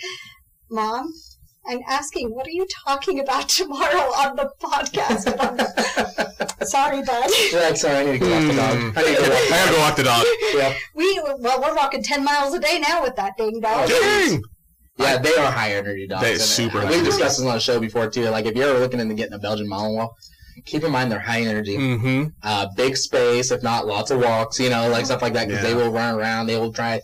[0.70, 1.11] Mom,
[1.66, 5.26] I'm asking, what are you talking about tomorrow on the podcast?
[5.38, 7.30] Like, Sorry, bud.
[7.50, 8.78] You're sorry, I need to go off the dog.
[8.78, 8.98] Hmm.
[8.98, 10.26] I need to go I gotta go walk the dog.
[10.52, 10.76] Yep.
[10.94, 13.88] We well, we're walking ten miles a day now with that ding dog.
[13.88, 14.42] Dang.
[14.98, 16.22] Yeah, they are high energy dogs.
[16.22, 18.28] They and super high We've discussed this on the show before too.
[18.28, 20.08] Like if you're ever looking into getting a Belgian Malinois,
[20.65, 22.25] keep in mind they're high energy, Mm-hmm.
[22.43, 25.49] uh, big space, if not lots of walks, you know, like stuff like that.
[25.49, 25.71] Because Yeah.
[25.71, 26.47] they will run around.
[26.47, 27.01] They will try.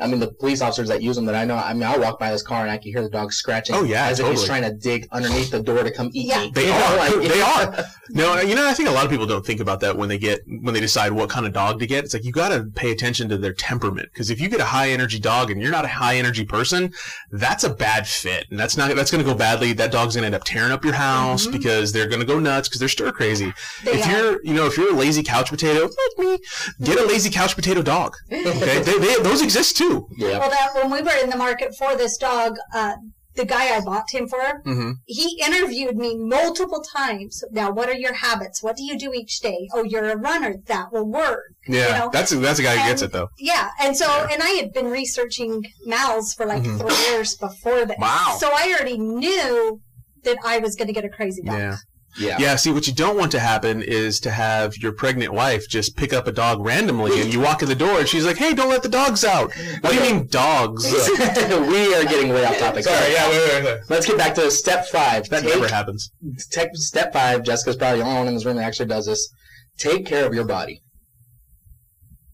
[0.00, 1.56] I mean, the police officers that use them that I know.
[1.56, 3.74] I mean, I'll walk by this car and I can hear the dog scratching.
[3.74, 6.42] Oh, yeah, as if he's trying to dig underneath the door to come eat Yeah.
[6.44, 6.52] me.
[6.54, 6.96] They You know, are.
[6.96, 7.84] like- They are.
[8.10, 10.16] No, you know, I think a lot of people don't think about that when they
[10.16, 12.04] get when they decide what kind of dog to get.
[12.04, 14.64] It's like you got to pay attention to their temperament because if you get a
[14.64, 16.90] high energy dog and you're not a high energy person,
[17.32, 19.74] that's a bad fit, and that's not that's going to go badly.
[19.74, 21.52] That dog's going to end up tearing up your house Mhm.
[21.52, 23.52] because they're going to go nuts because they're stir crazy.
[23.84, 24.10] They if are.
[24.10, 26.38] you're, you know, if you're a lazy couch potato like me,
[26.82, 28.16] get a lazy couch potato dog.
[28.32, 29.87] Okay, they, they, those exist too.
[30.16, 30.38] Yeah.
[30.38, 32.96] Well, that when we were in the market for this dog, uh,
[33.36, 34.90] the guy I bought him for, Mm-hmm.
[35.06, 37.44] he interviewed me multiple times.
[37.52, 38.62] Now, what are your habits?
[38.64, 39.68] What do you do each day?
[39.72, 40.56] Oh, you're a runner.
[40.66, 41.44] That will work.
[41.68, 43.28] Yeah, You know, that's that's a guy who gets it though.
[43.38, 44.28] Yeah, and so Yeah.
[44.32, 46.78] and I had been researching Mal's for like Mhm.
[46.80, 47.98] three years before that.
[48.00, 48.36] Wow.
[48.40, 49.80] So I already knew
[50.24, 51.58] that I was going to get a crazy dog.
[51.58, 51.76] Yeah.
[52.18, 52.36] Yeah.
[52.38, 55.96] Yeah, see, what you don't want to happen is to have your pregnant wife just
[55.96, 58.54] pick up a dog randomly and you walk in the door and she's like, hey,
[58.54, 59.52] don't let the dogs out.
[59.80, 60.84] What do you mean, dogs?
[61.18, 62.84] we are getting way off topic.
[62.84, 63.80] Sorry, yeah, wait, wait, wait.
[63.88, 65.28] Let's get back to step five.
[65.28, 66.10] That Take- never happens.
[66.50, 69.32] Tech, step five, Jessica's probably the only one in this room that actually does this.
[69.78, 70.82] Take care of your body.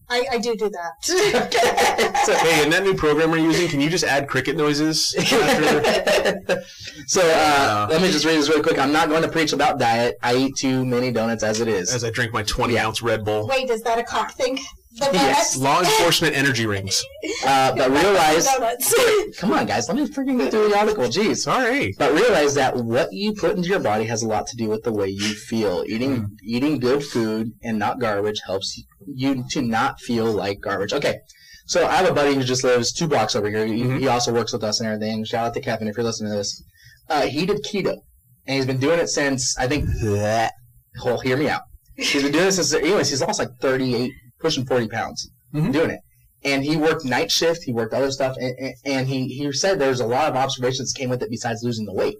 [0.09, 1.03] I, I do do that.
[2.25, 5.15] so, Hey, in that new program we're using, can you just add cricket noises?
[5.17, 6.63] after-
[7.07, 8.77] so uh, let me just read this really quick.
[8.79, 10.15] I'm not going to preach about diet.
[10.21, 11.93] I eat too many donuts as it is.
[11.93, 12.85] As I drink my 20 Yeah.
[12.85, 13.47] ounce Red Bull.
[13.47, 14.59] Wait, is that a cock thing?
[14.97, 15.55] The Yes.
[15.55, 15.57] donuts?
[15.57, 17.03] Law enforcement energy rings.
[17.45, 18.93] Uh, but realize, donuts.
[19.37, 21.03] come on, guys, let me freaking get through the article.
[21.05, 21.37] Jeez.
[21.37, 21.93] Sorry.
[21.97, 24.83] But realize that what you put into your body has a lot to do with
[24.83, 25.83] the way you feel.
[25.87, 26.27] Eating Mm.
[26.43, 30.93] eating good food and not garbage helps you to not feel like garbage.
[30.93, 31.19] Okay.
[31.67, 33.65] So I have a buddy who just lives two blocks over here.
[33.65, 33.99] He, Mhm.
[33.99, 35.23] he also works with us and everything.
[35.25, 36.63] Shout out to Kevin if you're listening to this.
[37.09, 37.95] Uh, he did keto,
[38.45, 39.85] and he's been doing it since I think.
[41.03, 41.63] Oh, hear me out.
[41.97, 42.73] He's been doing it since.
[42.73, 45.73] Anyways, he's lost like 38, pushing 40 pounds Mhm.
[45.73, 45.99] doing it.
[46.43, 47.63] And he worked night shift.
[47.63, 50.93] He worked other stuff, and, and, and he he said there's a lot of observations
[50.93, 52.17] came with it besides losing the weight.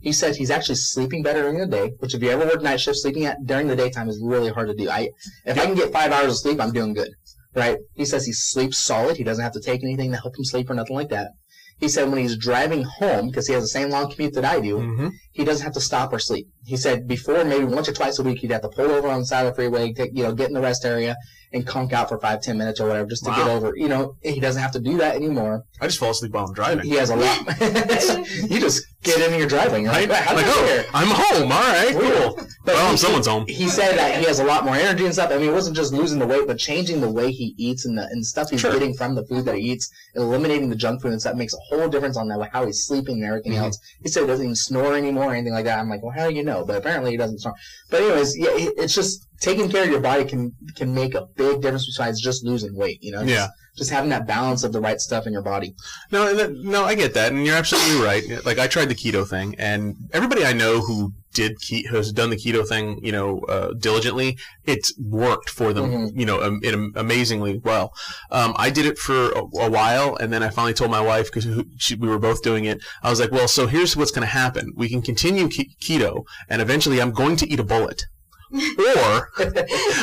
[0.00, 2.80] He said he's actually sleeping better during the day, which if you ever work night
[2.80, 4.88] shift, sleeping at during the daytime is really hard to do.
[4.88, 5.10] I
[5.44, 7.10] if I can get five hours of sleep, I'm doing good.
[7.54, 7.78] Right?
[7.94, 9.16] He says he sleeps solid.
[9.16, 11.32] He doesn't have to take anything to help him sleep or nothing like that.
[11.78, 14.60] He said when he's driving home, because he has the same long commute that I
[14.60, 16.48] do, hmm he doesn't have to stop or sleep.
[16.64, 19.20] He said before, maybe once or twice a week, he'd have to pull over on
[19.20, 21.16] the side of the freeway, take, you know, get in the rest area
[21.52, 23.72] and conk out for five, ten minutes or whatever, just to get over.
[23.76, 25.64] You know, he doesn't have to do that anymore.
[25.80, 26.84] I just fall asleep while I'm driving.
[26.84, 27.38] He has a lot.
[28.50, 29.86] you just get in and you're driving.
[29.86, 30.08] Right?
[30.08, 30.84] like, how Like, oh, here?
[30.94, 31.50] I'm home.
[31.50, 32.36] All right, cool.
[32.64, 33.46] But Well, he- someone's home.
[33.48, 35.32] He said that he has a lot more energy and stuff.
[35.32, 37.96] I mean, it wasn't just losing the weight, but changing the way he eats and
[37.98, 38.72] the and stuff he's Sure.
[38.72, 41.58] getting from the food that he eats, eliminating the junk food and stuff makes a
[41.68, 43.62] whole difference on that, how he's sleeping and everything Mhm.
[43.64, 43.78] else.
[44.02, 45.78] He said he doesn't even snore anymore or anything like that.
[45.78, 46.64] I'm like, well, how do you know?
[46.64, 47.54] But apparently he doesn't snore.
[47.90, 51.26] But anyways, yeah, it- it's just taking care of your body can can make a
[51.36, 52.98] big difference besides just losing weight.
[53.02, 53.46] You know, Yeah.
[53.46, 55.74] Just, just having that balance of the right stuff in your body.
[56.10, 58.22] No, no, I get that, and you're absolutely right.
[58.44, 62.30] Like I tried the keto thing, and everybody I know who did ke- has done
[62.30, 66.18] the keto thing, you know, uh, diligently, it's worked for them, Mhm.
[66.18, 67.92] you know, um, in, amazingly well.
[68.30, 71.26] Um, I did it for a, a while, and then I finally told my wife
[71.32, 72.80] because we were both doing it.
[73.02, 76.24] I was like, well, so here's what's going to happen: we can continue ke- keto,
[76.48, 78.02] and eventually, I'm going to eat a bullet,
[78.96, 79.28] or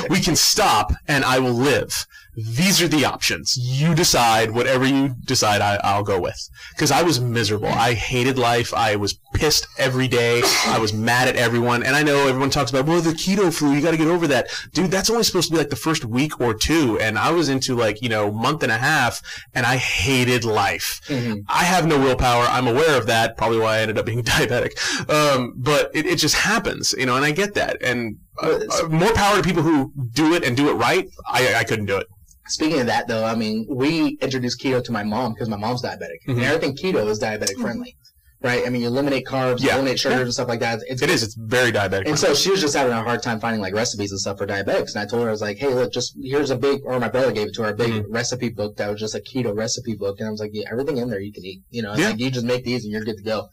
[0.10, 2.06] we can stop and I will live.
[2.38, 3.58] These are the options.
[3.58, 6.38] You decide whatever you decide I, I'll go with.
[6.76, 7.68] Because I was miserable.
[7.68, 8.76] I hated life.
[8.76, 10.44] I was pissed every day.
[10.68, 11.82] I was mad at everyone.
[11.82, 14.28] And I know everyone talks about, well, the keto flu, you got to get over
[14.28, 14.50] that.
[14.72, 17.00] Dude, that's only supposed to be like the first week or two.
[17.00, 19.20] And I was into like, you know, month and a half
[19.56, 21.02] and I hated life.
[21.08, 21.44] Mhm.
[21.50, 22.44] I have no willpower.
[22.44, 23.36] I'm aware of that.
[23.36, 24.78] Probably why I ended up being diabetic.
[25.10, 27.82] Um, but it, it just happens, you know, and I get that.
[27.82, 31.08] And uh, uh, more power to people who do it and do it right.
[31.28, 32.06] I, I couldn't do it.
[32.50, 35.82] Speaking of that, though, I mean, we introduced keto to my mom because my mom's
[35.82, 36.36] diabetic, Mhm.
[36.36, 37.96] and everything keto is diabetic friendly,
[38.42, 38.64] right?
[38.66, 39.76] I mean, you eliminate carbs, you Yeah.
[39.76, 40.24] eliminate sugars Yeah.
[40.24, 40.80] and stuff like that.
[40.88, 41.24] It's It is.
[41.24, 42.08] It's very diabetic.
[42.08, 44.48] And so she was just having a hard time finding like recipes and stuff for
[44.48, 44.94] diabetics.
[44.94, 47.10] And I told her, I was like, hey, look, just here's a big, or my
[47.10, 48.06] brother gave it to her, a big Mhm.
[48.10, 50.20] recipe book that was just a keto recipe book.
[50.20, 51.62] And I was like, yeah, everything in there you can eat.
[51.70, 52.10] You know, it's Yeah.
[52.12, 53.50] like you just make these and you're good to go.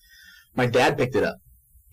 [0.55, 1.39] My dad picked it up.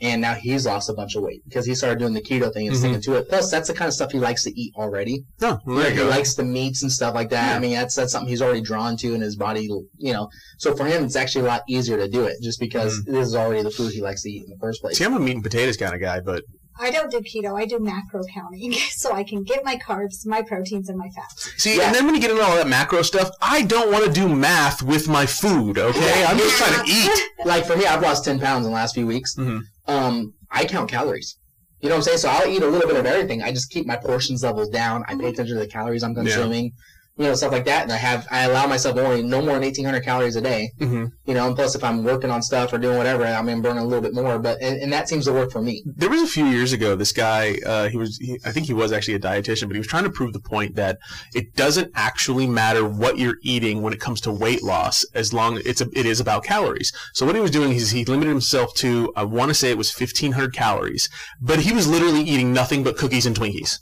[0.02, 2.68] And now he's lost a bunch of weight because he started doing the keto thing
[2.68, 2.80] and Mhm.
[2.80, 3.30] sticking to it.
[3.30, 5.24] Plus, that's the kind of stuff he likes to eat already.
[5.40, 6.10] well, there he you go.
[6.10, 7.52] likes the meats and stuff like that.
[7.52, 7.56] Yeah.
[7.56, 9.70] I mean, that's that's something he's already drawn to in his body.
[9.98, 13.04] You know, so for him, it's actually a lot easier to do it just because
[13.06, 14.98] this is already the food he likes to eat in the first place.
[14.98, 16.44] See, I'm a meat and potatoes kind of guy, but
[16.80, 17.60] I don't do keto.
[17.60, 21.52] I do macro counting, so I can get my carbs, my proteins, and my fats.
[21.58, 21.88] see, Yeah.
[21.88, 24.28] and then when you get into all that macro stuff, I don't want to do
[24.28, 25.78] math with my food.
[25.78, 27.22] Okay, I'm just trying to eat.
[27.46, 29.36] like for me, I've lost ten pounds in the last few weeks.
[29.36, 29.62] Mhm.
[29.88, 31.38] Um, I count calories.
[31.82, 32.18] You know what I'm saying?
[32.20, 33.42] So I'll eat a little bit of everything.
[33.42, 35.04] I just keep my portions levels down.
[35.08, 36.74] I pay attention to the calories I'm consuming.
[37.22, 37.84] You know, stuff like that.
[37.84, 40.72] And I have I allow myself only no more than 1,800 calories a day.
[40.80, 43.62] hmm You know, and plus if I'm working on stuff or doing whatever, I mean,
[43.62, 44.40] burning a little bit more.
[44.40, 45.84] But and, and that seems to work for me.
[45.86, 48.74] There was a few years ago, this guy, uh, he was, he, I think he
[48.74, 50.98] was actually a dietitian, but he was trying to prove the point that
[51.36, 55.58] it doesn't actually matter what you're eating when it comes to weight loss, as long
[55.58, 56.92] as it's a, it is about calories.
[57.14, 59.78] So what he was doing is he limited himself to, I want to say it
[59.78, 61.08] was 1,500 calories,
[61.40, 63.78] but he was literally eating nothing but cookies and Twinkies.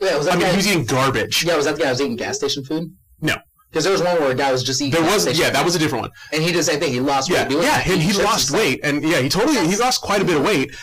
[0.00, 1.44] Yeah, was that I mean, guy- he was eating garbage.
[1.44, 2.90] yeah, was that the guy who was eating gas station food?
[3.20, 3.36] No.
[3.70, 5.00] Because there was one where a guy was just eating.
[5.00, 6.10] There was, yeah, that was a different one.
[6.32, 6.92] And he did the same thing.
[6.92, 8.58] He lost Yeah, weight yeah, and he and lost stuff.
[8.60, 10.74] weight, and yeah, he totally he lost quite a bit of weight,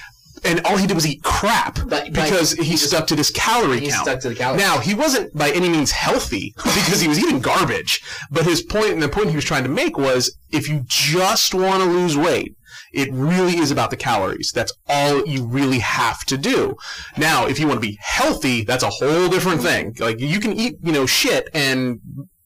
[0.43, 3.31] and all he did was eat crap But- because he, he just- stuck to this
[3.31, 4.03] calorie He count.
[4.03, 4.61] stuck to the calories.
[4.61, 8.89] Now he wasn't by any means healthy because he was eating garbage, but his point
[8.91, 12.17] and the point he was trying to make was if you just want to lose
[12.17, 12.55] weight.
[12.93, 14.51] It really is about the calories.
[14.51, 16.77] That's all you really have to do.
[17.17, 19.95] Now, if you want to be healthy, that's a whole different thing.
[19.99, 21.99] Like you can eat, you know, shit and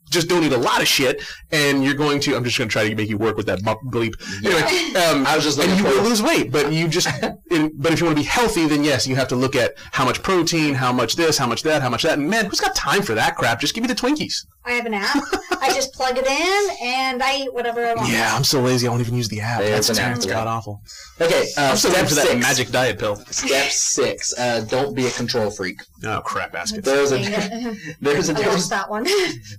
[0.10, 2.36] just don't eat a lot of shit, and you're going to.
[2.36, 4.14] I'm just going to try to make you work with that bleep.
[4.46, 7.08] Anyway, um, I was just and you will lose weight, but you just.
[7.52, 9.74] in, but if you want to be healthy, then yes, you have to look at
[9.92, 12.18] how much protein, how much this, how much that, how much that.
[12.18, 13.60] And man, who's got time for that crap?
[13.60, 14.46] Just give me the Twinkies.
[14.66, 15.16] I have an app.
[15.62, 18.10] I just plug it in and I eat whatever I want.
[18.10, 18.86] Yeah, I'm so lazy.
[18.86, 19.60] I won't even use the app.
[19.60, 20.82] There's That's an app that's for god awful.
[21.22, 22.42] Okay, uh, I'm so step ready for that six.
[22.42, 23.16] magic diet pill.
[23.16, 24.38] Step six.
[24.38, 25.80] Uh, don't be a control freak.
[26.04, 26.84] Oh crap basket.
[26.84, 27.98] There's a Dang it.
[28.02, 28.70] there's a I lost difference.
[28.70, 29.08] that one.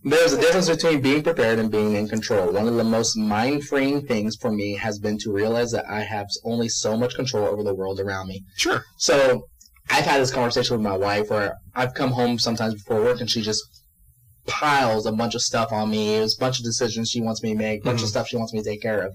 [0.05, 2.53] There's a difference between being prepared and being in control.
[2.53, 6.03] One of the most mind freeing things for me has been to realize that I
[6.03, 8.44] have only so much control over the world around me.
[8.57, 8.85] Sure.
[8.98, 9.46] So
[9.90, 13.31] I've had this conversation with my wife where I've come home sometimes before work and
[13.31, 13.62] she just
[14.46, 16.16] piles a bunch of stuff on me.
[16.16, 18.11] There's a bunch of decisions she wants me to make, a bunch of Mhm.
[18.11, 19.12] stuff she wants me to take care of.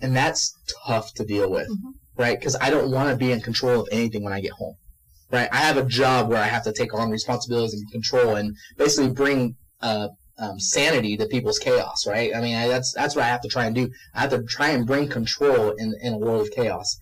[0.00, 0.54] And that's
[0.86, 1.92] tough to deal with, Mhm.
[2.16, 2.38] right?
[2.38, 4.74] Because I don't want to be in control of anything when I get home,
[5.30, 5.48] right?
[5.52, 9.10] I have a job where I have to take on responsibilities and control and basically
[9.10, 12.34] bring uh, um, sanity to people's chaos, right?
[12.34, 13.90] I mean, I, that's that's what I have to try and do.
[14.14, 16.98] I have to try and bring control in in a world of chaos.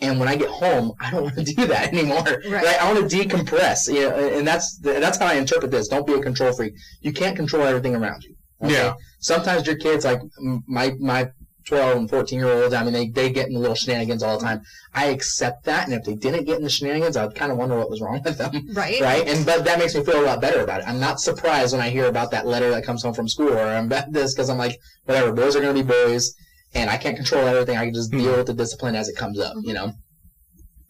[0.00, 2.22] And when I get home, I don't want to do that anymore.
[2.22, 2.64] Right.
[2.64, 2.82] Right.
[2.82, 3.92] I want to decompress.
[3.92, 5.88] You know, and that's that's how I interpret this.
[5.88, 6.74] Don't be a control freak.
[7.00, 8.34] You can't control everything around you.
[8.60, 8.94] Yeah.
[9.20, 10.20] Sometimes your kids, like
[10.66, 11.30] my my
[11.68, 12.72] 12 and 14 year olds.
[12.74, 14.62] I mean, they, they get in the little shenanigans all the time.
[14.94, 15.84] I accept that.
[15.86, 18.22] And if they didn't get in the shenanigans, I'd kind of wonder what was wrong
[18.24, 18.52] with them.
[18.74, 19.00] Right.
[19.00, 19.26] Right.
[19.28, 20.88] And, but that makes me feel a lot better about it.
[20.88, 23.60] I'm not surprised when I hear about that letter that comes home from school or
[23.66, 26.32] I'm about this because I'm like, whatever, boys are going to be boys
[26.74, 27.76] and I can't control everything.
[27.76, 29.92] I can just deal with the discipline as it comes up, you know?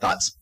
[0.00, 0.36] Thoughts?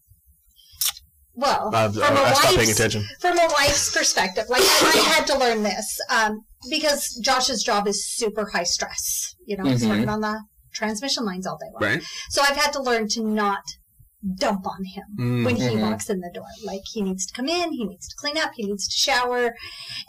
[1.35, 3.05] Well, Uh, from I, a I stopped paying wife's attention.
[3.21, 8.07] from a wife's perspective, like I had to learn this um, because Josh's job is
[8.07, 9.35] super high stress.
[9.47, 9.89] You know, Mhm.
[9.89, 10.43] working on the
[10.75, 11.83] transmission lines all day long.
[11.91, 12.03] Right.
[12.29, 13.63] So I've had to learn to not
[14.39, 15.45] dump on him Mm.
[15.45, 15.83] when he Mhm.
[15.83, 16.47] walks in the door.
[16.65, 19.55] Like he needs to come in, he needs to clean up, he needs to shower.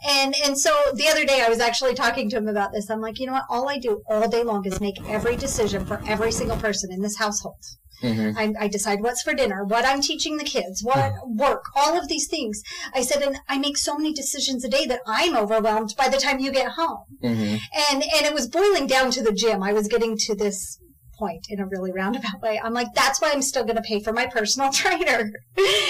[0.08, 2.90] And and so the other day I was actually talking to him about this.
[2.90, 3.46] I'm like, you know what?
[3.50, 7.02] All I do all day long is make every decision for every single person in
[7.02, 7.62] this household.
[8.04, 8.38] Mm-hmm.
[8.38, 12.08] I, I decide what's for dinner, what I'm teaching the kids, what work, all of
[12.08, 12.62] these things.
[12.94, 16.18] I said, and I make so many decisions a day that I'm overwhelmed by the
[16.18, 17.04] time you get home.
[17.24, 17.56] Mm-hmm.
[17.92, 19.64] And and it was boiling down to the gym.
[19.64, 20.80] I was getting to this
[21.18, 22.62] point in a really roundabout way.
[22.64, 25.32] I'm like, that's why I'm still going to pay for my personal trainer,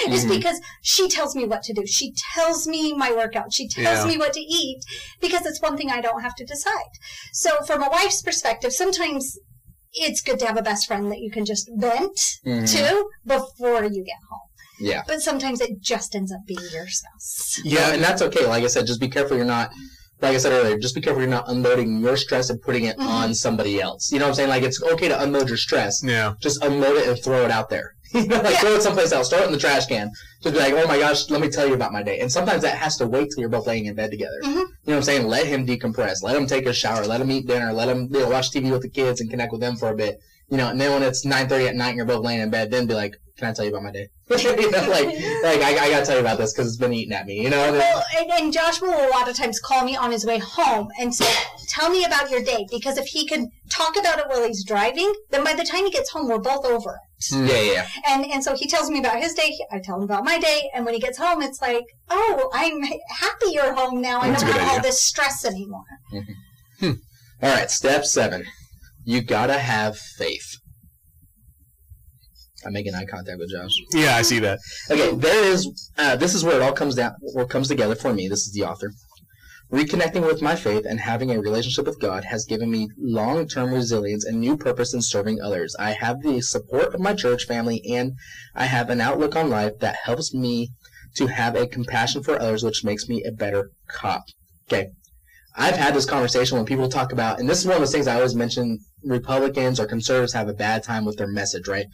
[0.08, 0.30] is Mhm.
[0.36, 1.86] because she tells me what to do.
[1.86, 3.52] She tells me my workout.
[3.52, 4.10] She tells Yeah.
[4.10, 4.80] me what to eat
[5.20, 6.92] because it's one thing I don't have to decide.
[7.34, 9.36] So from a wife's perspective, sometimes
[9.92, 12.70] it's good to have a best friend that you can just vent Mhm.
[12.76, 14.40] to before you get home.
[14.80, 15.02] Yeah.
[15.06, 17.58] But sometimes it just ends up being your spouse.
[17.64, 18.46] Yeah, and that's okay.
[18.46, 19.70] Like I said, just be careful you're not,
[20.20, 22.96] like I said earlier, just be careful you're not unloading your stress and putting it
[22.98, 23.06] Mhm.
[23.06, 24.12] on somebody else.
[24.12, 24.48] You know what I'm saying?
[24.50, 26.00] Like it's okay to unload your stress.
[26.02, 26.34] Yeah.
[26.40, 27.94] Just unload it and throw it out there.
[28.12, 28.60] You know, like Yeah.
[28.60, 29.28] throw it someplace else.
[29.28, 30.10] Throw it in the trash can.
[30.42, 32.20] Just be like, oh my gosh, let me tell you about my day.
[32.20, 34.38] And sometimes that has to wait till you're both laying in bed together.
[34.44, 34.46] Mhm.
[34.54, 35.26] You know what I'm saying?
[35.26, 36.22] Let him decompress.
[36.22, 37.04] Let him take a shower.
[37.06, 37.72] Let him eat dinner.
[37.72, 39.94] Let him you know, watch TV with the kids and connect with them for a
[39.96, 40.18] bit.
[40.50, 42.70] You know, and then when it's 9:30 at night and you're both laying in bed,
[42.70, 44.08] then be like, can I tell you about my day?
[44.38, 47.14] you know, like, like I, I gotta tell you about this because it's been eating
[47.14, 47.42] at me.
[47.42, 47.72] You know.
[47.72, 50.88] Well, and, and Josh will a lot of times call me on his way home
[51.00, 51.32] and say,
[51.68, 55.12] "Tell me about your day," because if he can talk about it while he's driving,
[55.30, 57.34] then by the time he gets home, we're both over it.
[57.34, 57.48] Mm.
[57.48, 57.86] yeah, yeah, yeah.
[58.06, 59.56] And and so he tells me about his day.
[59.72, 62.82] I tell him about my day, and when he gets home, it's like, "Oh, I'm
[62.82, 64.20] happy you're home now.
[64.20, 66.86] I That's don't have all this stress anymore." Mm-hmm.
[66.86, 66.92] Hmm.
[67.42, 68.44] All right, step seven.
[69.04, 70.58] You gotta have faith.
[72.68, 73.72] I'm making eye contact with Josh.
[73.92, 74.58] Yeah, I see that.
[74.90, 75.90] Okay, there is.
[75.96, 77.14] Uh, this is where it all comes down.
[77.22, 78.28] It comes together for me.
[78.28, 78.92] This is the author.
[79.72, 84.24] Reconnecting with my faith and having a relationship with God has given me long-term resilience
[84.24, 85.74] and new purpose in serving others.
[85.78, 88.12] I have the support of my church family, and
[88.54, 90.70] I have an outlook on life that helps me
[91.16, 94.24] to have a compassion for others, which makes me a better cop.
[94.68, 94.88] Okay,
[95.58, 98.06] I've had this conversation when people talk about, and this is one of those things
[98.06, 98.78] I always mention.
[99.04, 101.86] Republicans or conservatives have a bad time with their message, right?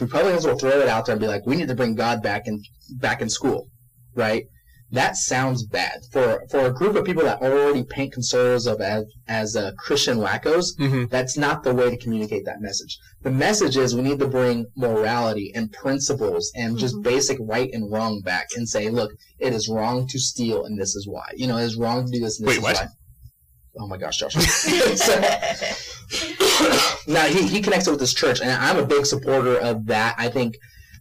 [0.00, 2.46] Republicans will throw it out there and be like, "We need to bring God back
[2.46, 2.62] in
[2.98, 3.68] back in school,"
[4.14, 4.44] right?
[4.90, 9.04] That sounds bad for for a group of people that already paint conservatives of as
[9.26, 10.76] as uh, Christian wackos.
[10.78, 12.98] hmm That's not the way to communicate that message.
[13.22, 17.02] The message is we need to bring morality and principles and just Mhm.
[17.04, 20.94] basic right and wrong back and say, look, it is wrong to steal and this
[20.94, 21.26] is why.
[21.36, 22.76] You know, it is wrong to do this and this Wait, is what?
[22.76, 22.88] why.
[23.78, 24.34] Oh my gosh, Josh.
[24.34, 25.20] So-
[27.06, 30.14] now he, he connects it with his church, and I'm a big supporter of that.
[30.18, 30.56] I think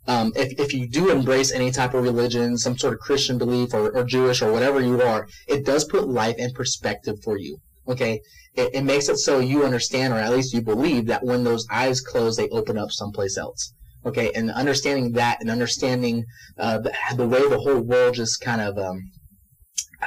[0.07, 3.73] um, if, if you do embrace any type of religion, some sort of Christian belief
[3.73, 7.57] or, or Jewish or whatever you are, it does put life in perspective for you.
[7.87, 8.21] Okay,
[8.55, 11.65] it, it makes it so you understand, or at least you believe, that when those
[11.71, 13.73] eyes close, they open up someplace else.
[14.05, 16.25] Okay, and understanding that, and understanding
[16.57, 19.11] uh, the, the way the whole world just kind of um,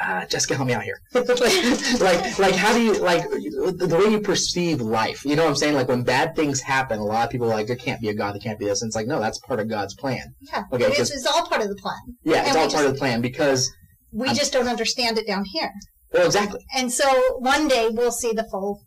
[0.01, 0.99] uh, Jessica, help me out here.
[1.15, 1.31] like,
[2.01, 5.25] like, like, how do you like the way you perceive life?
[5.25, 5.75] You know what I'm saying?
[5.75, 8.15] Like when bad things happen, a lot of people are like there can't be a
[8.15, 8.83] God, there can't be this.
[8.83, 10.35] And it's like no, that's part of God's plan.
[10.41, 11.99] Yeah, Okay, it's, it's all part of the plan.
[12.25, 13.71] Yeah, And it's all just- part of the plan because
[14.13, 15.71] We I'm- just don't understand it down here.
[16.13, 16.61] well, exactly.
[16.77, 17.07] And so
[17.39, 18.81] one day we'll see the full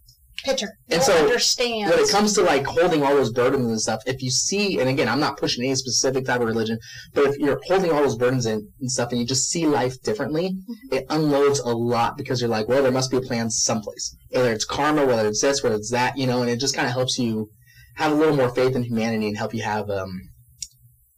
[0.43, 0.77] picture.
[0.89, 1.89] And so understand.
[1.89, 4.89] when it comes to like holding all those burdens and stuff, if you see, and
[4.89, 6.79] again, I'm not pushing any specific type of religion,
[7.13, 10.01] but if you're holding all those burdens and, and stuff, and you just see life
[10.03, 10.55] differently,
[10.91, 14.15] it unloads a lot because you're like, well, there must be a plan someplace.
[14.31, 16.87] Whether it's karma, whether it's this, whether it's that, you know, and it just kind
[16.87, 17.49] of helps you
[17.95, 20.29] have a little more faith in humanity and help you have, um,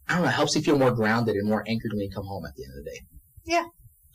[0.08, 2.44] I don't know, helps you feel more grounded and more anchored when you come home
[2.46, 3.00] at the end of the day.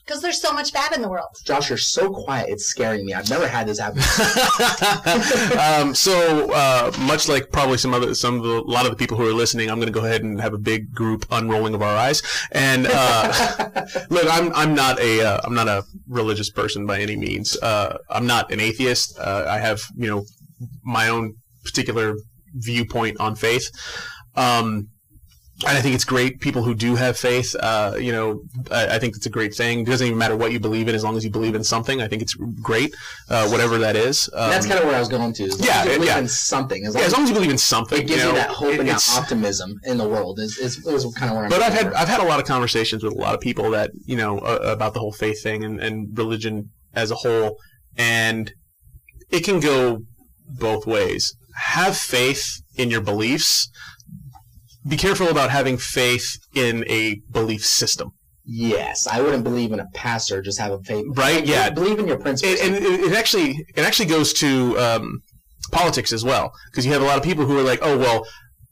[0.06, 1.30] Because there's so much bad in the world.
[1.44, 3.14] Josh, you're so quiet, it's scaring me.
[3.14, 4.00] I've never had this happen.
[5.60, 8.98] um, so uh, much like probably some other some of the, a lot of the
[8.98, 11.74] people who are listening, I'm going to go ahead and have a big group unrolling
[11.74, 12.22] of our eyes.
[12.52, 17.16] And uh, look, I'm I'm not a uh, I'm not a religious person by any
[17.16, 17.58] means.
[17.58, 19.18] Uh, I'm not an atheist.
[19.18, 20.26] Uh, I have you know
[20.84, 22.16] my own particular
[22.54, 23.70] viewpoint on faith.
[24.36, 24.90] Um,
[25.66, 26.42] and I think it's great.
[26.42, 29.82] People who do have faith, uh, you know, I, I think it's a great thing.
[29.82, 32.02] It doesn't even matter what you believe in, as long as you believe in something.
[32.02, 32.94] I think it's great,
[33.30, 34.30] uh, whatever that is.
[34.34, 35.44] Um, That's kind of where I was going to.
[35.46, 36.20] As yeah, believe yeah.
[36.20, 36.86] in something.
[36.86, 38.50] As long yeah, as long as you believe in something, it gives you, you, that
[38.50, 40.40] hope it- and that optimism in the world.
[40.40, 41.50] Is is, is kind of where I'm.
[41.50, 41.94] But I've had.
[41.94, 44.60] I've had a lot of conversations with a lot of people that you know uh,
[44.64, 47.58] about the whole faith thing and, and religion as a whole,
[47.98, 48.52] and
[49.32, 50.02] it can go
[50.48, 51.34] both ways.
[51.56, 53.70] Have faith in your beliefs.
[54.88, 58.12] Be careful about having faith in a belief system,
[58.48, 60.42] Yes, I wouldn't believe in a pastor.
[60.42, 61.06] Just have a faith.
[61.16, 61.44] right?
[61.46, 62.60] Yeah, believe in your principles.
[62.60, 65.22] and, and it, it actually it actually goes to um,
[65.72, 68.26] politics as well because you have a lot of people who are like, oh well,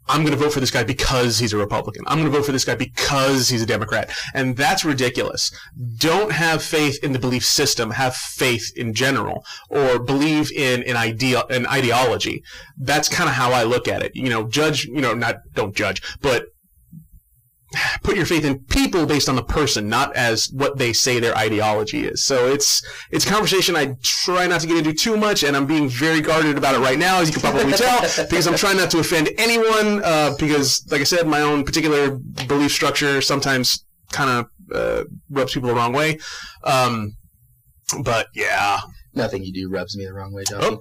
[0.07, 2.03] I'm going to vote for this guy because he's a Republican.
[2.07, 5.51] I'm going to vote for this guy because he's a Democrat, and that's ridiculous.
[5.97, 7.91] Don't have faith in the belief system.
[7.91, 12.43] Have faith in general, or believe in an idea, an ideology.
[12.77, 14.15] That's kind of how I look at it.
[14.15, 14.85] You know, judge.
[14.85, 16.52] You know, not don't judge, but
[18.03, 21.35] put your faith in people based on the person, not as what they say their
[21.37, 22.23] ideology is.
[22.23, 25.65] So it's it's a conversation I try not to get into too much, and I'm
[25.65, 28.77] being very guarded about it right now, as you can probably tell, because I'm trying
[28.77, 30.03] not to offend anyone.
[30.03, 32.17] Uh, because, like I said, my own particular
[32.47, 36.19] belief structure sometimes kind of uh, rubs people the wrong way.
[36.63, 37.15] Um,
[38.03, 38.79] but yeah,
[39.15, 40.77] Nothing you do rubs me the wrong way, Josh.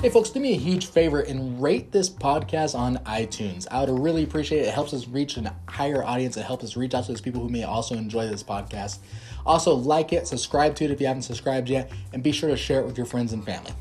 [0.00, 3.66] Hey folks, do me a huge favor and rate this podcast on iTunes.
[3.68, 4.68] I would really appreciate it.
[4.68, 6.36] It helps us reach a higher audience.
[6.36, 8.98] It helps us reach out to those people who may also enjoy this podcast.
[9.44, 12.56] Also, like it, subscribe to it if you haven't subscribed yet, and be sure to
[12.56, 13.72] share it with your friends and family.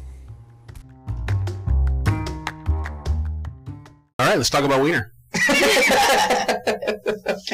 [4.17, 5.13] all right, let's talk about Wiener.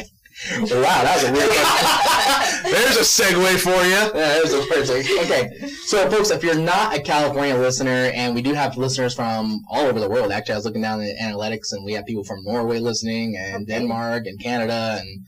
[0.60, 2.70] Wow, that was a weird question.
[2.72, 4.20] There's a segue for you.
[4.20, 5.08] Yeah, was a perfect.
[5.24, 9.60] Okay, so folks, if you're not a California listener, and we do have listeners from
[9.68, 10.32] all over the world.
[10.32, 13.66] Actually, I was looking down the analytics, and we have people from Norway listening, and
[13.66, 15.26] Denmark, and Canada, and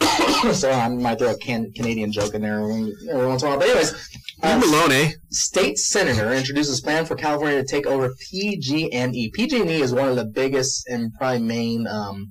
[0.54, 3.58] so I might throw a can- Canadian joke in there every once in a while.
[3.58, 3.92] But anyways,
[4.42, 5.12] uh, Malone, eh?
[5.30, 9.30] state senator introduces plan for California to take over PG&E.
[9.34, 11.86] PG&E is one of the biggest and probably main.
[11.86, 12.30] Um,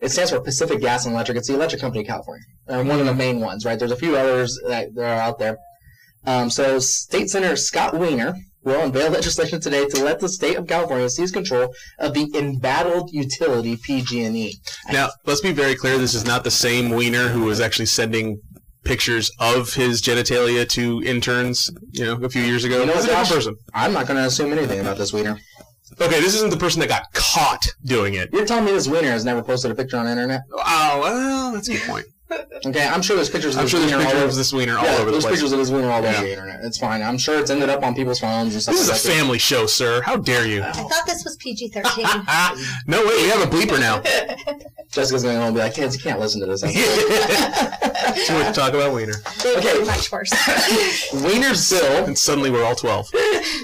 [0.00, 1.38] it stands for Pacific Gas and Electric.
[1.38, 3.78] It's the electric company of California, uh, one of the main ones, right?
[3.78, 5.58] There's a few others that, that are out there.
[6.26, 8.34] Um, so, State Senator Scott Wiener
[8.64, 13.10] will unveil legislation today to let the state of California seize control of the embattled
[13.12, 14.54] utility PG&E.
[14.92, 15.96] Now, let's be very clear.
[15.98, 18.40] This is not the same Weiner who was actually sending
[18.84, 22.80] pictures of his genitalia to interns, you know, a few years ago.
[22.80, 23.36] You know This a different Josh?
[23.36, 23.56] person.
[23.74, 25.38] I'm not going to assume anything about this Wiener.
[26.00, 28.30] Okay, this isn't the person that got caught doing it.
[28.32, 30.42] You're telling me this winner has never posted a picture on the internet?
[30.52, 32.06] Oh, well, that's a good point.
[32.66, 34.36] Okay, I'm sure there's pictures of I'm this sure there's Wiener all pictures over of
[34.36, 36.20] this Wiener all yeah, over the there's pictures of his winner all over Yeah.
[36.22, 36.60] the internet.
[36.64, 37.02] It's fine.
[37.02, 39.08] I'm sure it's ended up on people's phones and stuff This is a like that.
[39.08, 40.02] family show, sir.
[40.02, 40.62] How dare you?
[40.62, 42.04] I thought this was PG 13.
[42.86, 44.02] no, wait, we have a bleeper now.
[44.90, 46.62] Jessica's going to be like, kids, you can't listen to this.
[48.26, 49.14] Too much to talk about Wiener.
[49.44, 49.84] okay.
[49.84, 50.32] Much worse.
[51.12, 53.08] Wiener's bill, And suddenly we're all 12.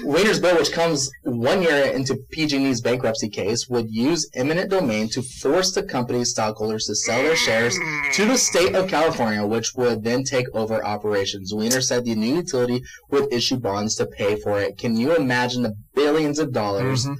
[0.03, 5.21] Wiener's bill, which comes one year into PG&E's bankruptcy case, would use eminent domain to
[5.23, 7.75] force the company's stockholders to sell their shares
[8.13, 11.53] to the state of California, which would then take over operations.
[11.53, 14.77] Wiener said the new utility would issue bonds to pay for it.
[14.77, 17.17] Can you imagine the billions of dollars Mhm.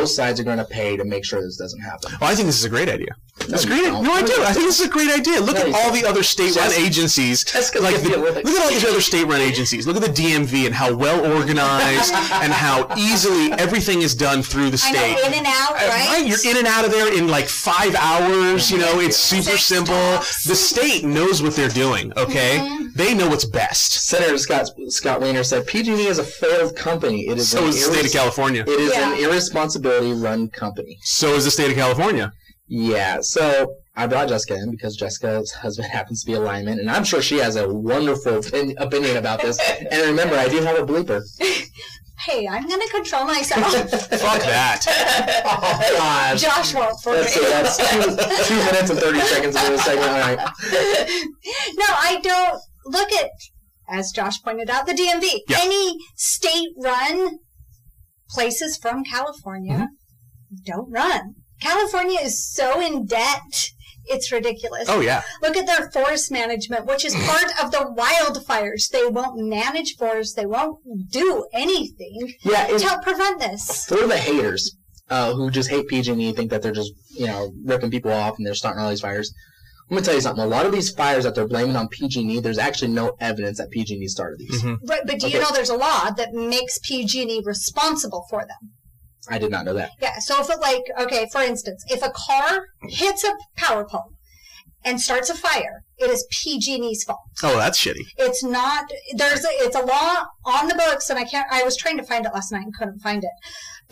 [0.00, 2.12] Both sides are going to pay to make sure this doesn't happen?
[2.20, 3.14] Well, I think this is a great idea.
[3.40, 3.76] It's a No, great.
[3.78, 4.02] you don't.
[4.04, 4.34] No, I do.
[4.44, 5.40] I think this is a great idea.
[5.40, 7.44] Look No, at all the other state-run Jessica- agencies.
[7.44, 9.86] Jessica's Like the, look at all these other state-run agencies.
[9.86, 12.12] Look at the DMV and how well organized
[12.44, 15.12] and how easily everything is done through the I state.
[15.14, 16.24] know, in and out, Uh, right?
[16.26, 18.70] You're in and out of there in like five hours.
[18.70, 19.94] You know, it's super Six simple.
[19.94, 20.44] stops.
[20.44, 22.12] The state knows what they're doing.
[22.16, 22.86] Okay, Mm-hmm.
[22.94, 24.06] they know what's best.
[24.08, 27.28] Senator Scott Scott Wiener said PG&E is a failed company.
[27.28, 28.62] It is So an is the state of California.
[28.62, 29.26] It is an Yeah.
[29.84, 30.98] Irresponsibility run company.
[31.02, 32.32] So is the state of California.
[32.68, 36.90] Yeah, so I brought Jessica in because Jessica's husband happens to be a lineman, and
[36.90, 39.58] I'm sure she has a wonderful opin- opinion about this.
[39.58, 41.22] And remember, I do have a bleeper.
[42.24, 43.64] Hey, I'm going to control myself.
[43.90, 45.42] Fuck that.
[45.44, 46.40] oh, gosh.
[46.40, 47.42] Josh won't for That's, me.
[47.42, 47.50] it.
[47.50, 47.76] That's
[48.46, 50.08] two, two minutes and 30 seconds into the segment.
[50.08, 50.38] All right.
[50.38, 53.30] no, I don't look at,
[53.88, 55.40] as Josh pointed out, the DMV.
[55.48, 55.56] Yeah.
[55.62, 57.38] Any state run
[58.32, 59.88] places from California
[60.52, 60.64] Mm-hmm.
[60.66, 61.34] don't run.
[61.60, 63.70] California is so in debt.
[64.06, 64.88] It's ridiculous.
[64.88, 65.22] Oh yeah.
[65.42, 68.88] Look at their forest management, which is part of the wildfires.
[68.90, 70.34] They won't manage forests.
[70.34, 70.78] They won't
[71.10, 73.84] do anything Yeah, to help prevent this.
[73.86, 74.76] for the haters
[75.08, 78.46] uh, who just hate PG&E, think that they're just, you know, ripping people off and
[78.46, 79.32] they're starting all these fires.
[79.92, 80.42] I'm going to tell you something.
[80.42, 83.68] A lot of these fires that they're blaming on PG&E, there's actually no evidence that
[83.70, 84.62] PG&E started these.
[84.62, 84.78] Mhm.
[84.88, 88.72] Right, but do you know there's a law that makes PG&E responsible for them?
[89.28, 89.90] I did not know that.
[90.00, 90.18] Yeah.
[90.20, 94.14] So if it like okay, for instance, if a car hits a power pole
[94.82, 97.20] and starts a fire, it is PG&E's fault.
[97.42, 98.06] Oh, that's shitty.
[98.16, 98.90] It's not.
[99.14, 101.46] There's a, it's a law on the books, and I can't.
[101.52, 103.30] I was trying to find it last night and couldn't find it.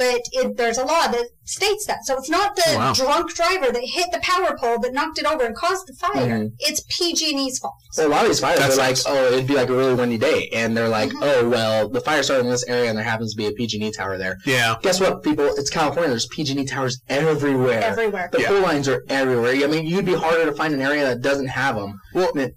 [0.00, 2.06] But it, there's a law that states that.
[2.06, 2.92] So it's not the Oh, wow.
[2.94, 6.26] drunk driver that hit the power pole that knocked it over and caused the fire.
[6.38, 6.52] Mhm.
[6.58, 7.74] It's PG&E's fault.
[7.92, 9.92] So a lot of these fires That are like, oh, it'd be like a really
[9.92, 11.18] windy day, and they're like, Mhm.
[11.22, 13.90] oh, well, the fire started in this area, and there happens to be a PG&E
[13.92, 14.38] tower there.
[14.46, 14.76] Yeah.
[14.80, 15.44] Guess what, people?
[15.58, 16.08] It's California.
[16.08, 17.82] There's PG&E towers everywhere.
[17.82, 18.30] Everywhere.
[18.32, 18.48] The Yeah.
[18.48, 19.52] pole lines are everywhere.
[19.52, 22.00] I mean, you'd be harder to find an area that doesn't have them.
[22.14, 22.54] Well, It-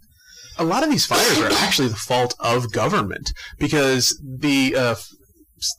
[0.58, 5.08] a lot of these fires are actually the fault of government because the uh, f-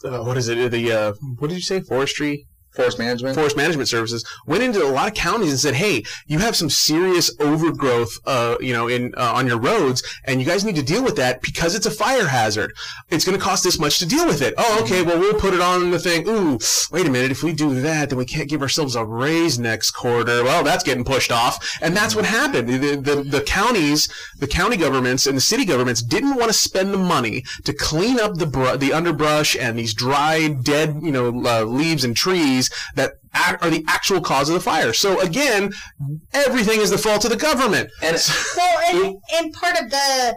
[0.04, 0.70] uh, what is it?
[0.70, 1.80] The uh, what did you say?
[1.80, 3.36] Forestry Forest management.
[3.36, 6.68] Forest Management Services went into a lot of counties and said, "Hey, you have some
[6.68, 10.82] serious overgrowth, uh, you know, in uh, on your roads, and you guys need to
[10.82, 12.72] deal with that because it's a fire hazard.
[13.10, 14.54] It's going to cost this much to deal with it.
[14.58, 16.28] Oh, okay, well, we'll put it on the thing.
[16.28, 16.58] Ooh,
[16.90, 17.30] wait a minute.
[17.30, 20.42] If we do that, then we can't give ourselves a raise next quarter.
[20.42, 22.68] Well, that's getting pushed off, and that's what happened.
[22.68, 24.08] The, the, the counties,
[24.38, 28.18] the county governments, and the city governments didn't want to spend the money to clean
[28.18, 32.63] up the br- the underbrush and these dry, dead, you know, uh, leaves and trees
[32.94, 34.92] that ac- are the actual cause of the fire.
[34.92, 35.72] So again,
[36.32, 37.90] everything is the fault of the government.
[38.02, 38.16] And
[38.56, 40.36] Well, and, and part of the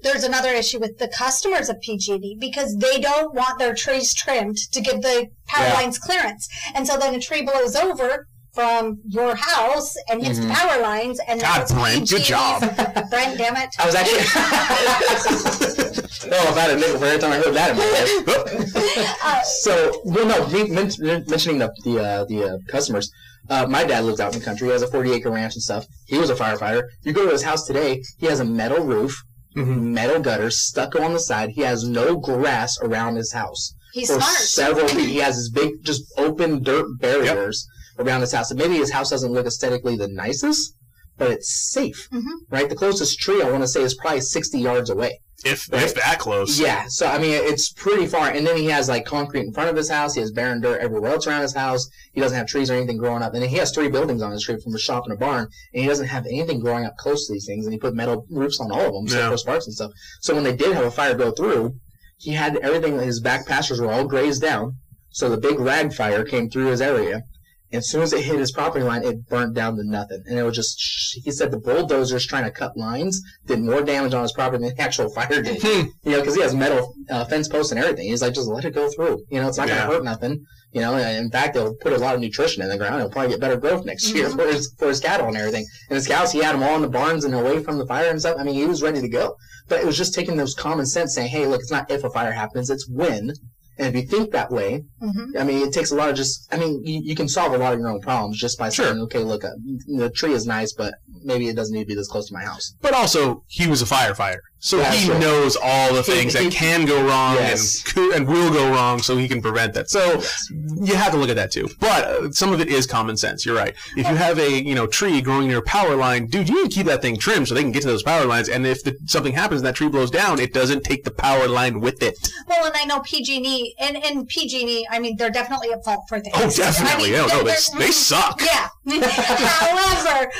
[0.00, 4.56] there's another issue with the customers of PG&E because they don't want their trees trimmed
[4.72, 5.74] to give the power Yeah.
[5.74, 10.48] lines clearance, and so then a tree blows over from your house and hits Mhm.
[10.48, 12.60] the power lines, and now God, Brent, good PG&E's job.
[13.10, 13.68] Brent, damn it!
[13.78, 14.18] I was actually.
[16.30, 18.74] no, if I had a nickel for every time I heard that in my life.
[19.22, 23.10] Uh, So, well, no, me men- mentioning the the uh, the uh, customers.
[23.50, 24.66] Uh, my dad lives out in the country.
[24.68, 25.86] He has a 40 acre ranch and stuff.
[26.06, 26.82] He was a firefighter.
[27.02, 28.02] You go to his house today.
[28.18, 29.14] He has a metal roof,
[29.56, 29.80] Mhm.
[30.00, 31.50] metal gutters stucco on the side.
[31.54, 34.36] He has no grass around his house he's for smart.
[34.38, 35.08] several feet.
[35.08, 37.66] He has his big, just open dirt barriers
[37.98, 38.50] around his house.
[38.50, 40.74] And maybe his house doesn't look aesthetically the nicest,
[41.16, 42.22] but it's safe, Mhm.
[42.50, 42.68] right?
[42.68, 45.20] The closest tree I want to say is probably 60 yards away.
[45.44, 45.84] If Right.
[45.84, 46.58] if that close.
[46.58, 48.28] Yeah, so I mean, it's pretty far.
[48.28, 50.14] And then he has like concrete in front of his house.
[50.14, 51.88] He has barren dirt everywhere else around his house.
[52.12, 53.34] He doesn't have trees or anything growing up.
[53.34, 55.46] And then he has three buildings on his street from a shop and a barn.
[55.72, 57.66] And he doesn't have anything growing up close to these things.
[57.66, 59.30] And he put metal roofs on all of them, so Yeah.
[59.30, 59.92] for sparks and stuff.
[60.20, 61.74] So when they did have a fire go through,
[62.16, 62.98] he had everything.
[62.98, 64.74] His back pastures were all grazed down.
[65.10, 67.22] So the big rag fire came through his area.
[67.70, 70.22] And as soon as it hit his property line, it burnt down to nothing.
[70.26, 70.80] And it was just,
[71.22, 74.74] he said the bulldozers trying to cut lines did more damage on his property than
[74.74, 75.60] the actual fire did.
[75.62, 75.88] Hmm.
[76.04, 78.08] You know, because he has metal uh, fence posts and everything.
[78.08, 79.22] He's like, just let it go through.
[79.30, 79.78] You know, it's not Yeah.
[79.80, 80.44] going to hurt nothing.
[80.72, 82.96] You know, in fact, they'll put a lot of nutrition in the ground.
[82.96, 84.36] It'll probably get better growth next year Mhm.
[84.36, 85.66] for his for his cattle and everything.
[85.88, 88.10] And his cows, he had them all in the barns and away from the fire
[88.10, 88.36] and stuff.
[88.38, 89.34] I mean, he was ready to go.
[89.68, 92.10] But it was just taking those common sense, saying, hey, look, it's not if a
[92.10, 93.32] fire happens, it's when.
[93.78, 95.38] And if you think that way, Mhm.
[95.38, 96.48] I mean, it takes a lot of just.
[96.52, 98.86] I mean, you, you can solve a lot of your own problems just by Sure.
[98.86, 99.50] saying, okay, look, uh,
[99.86, 102.42] the tree is nice, but maybe it doesn't need to be this close to my
[102.42, 102.74] house.
[102.82, 105.18] But also, he was a firefighter, so Yeah, he sure.
[105.18, 107.82] knows all the things that he- can go wrong Yes.
[107.84, 109.90] and cou- and will go wrong, so he can prevent that.
[109.90, 110.48] So Yes.
[110.82, 111.68] you have to look at that too.
[111.80, 113.44] But uh, some of it is common sense.
[113.46, 113.74] You're right.
[113.96, 116.70] If you have a you know tree growing near a power line, dude, you need
[116.70, 118.48] to keep that thing trimmed so they can get to those power lines.
[118.48, 121.46] And if the, something happens and that tree blows down, it doesn't take the power
[121.48, 122.16] line with it.
[122.48, 126.20] Well, and I know PG&E, and, and PG&E, I mean, they're definitely at fault for
[126.20, 126.34] things.
[126.36, 127.16] Oh, definitely.
[127.16, 128.40] I mean, oh no, they, they're- they suck.
[128.44, 128.68] Yeah.
[129.02, 130.30] However,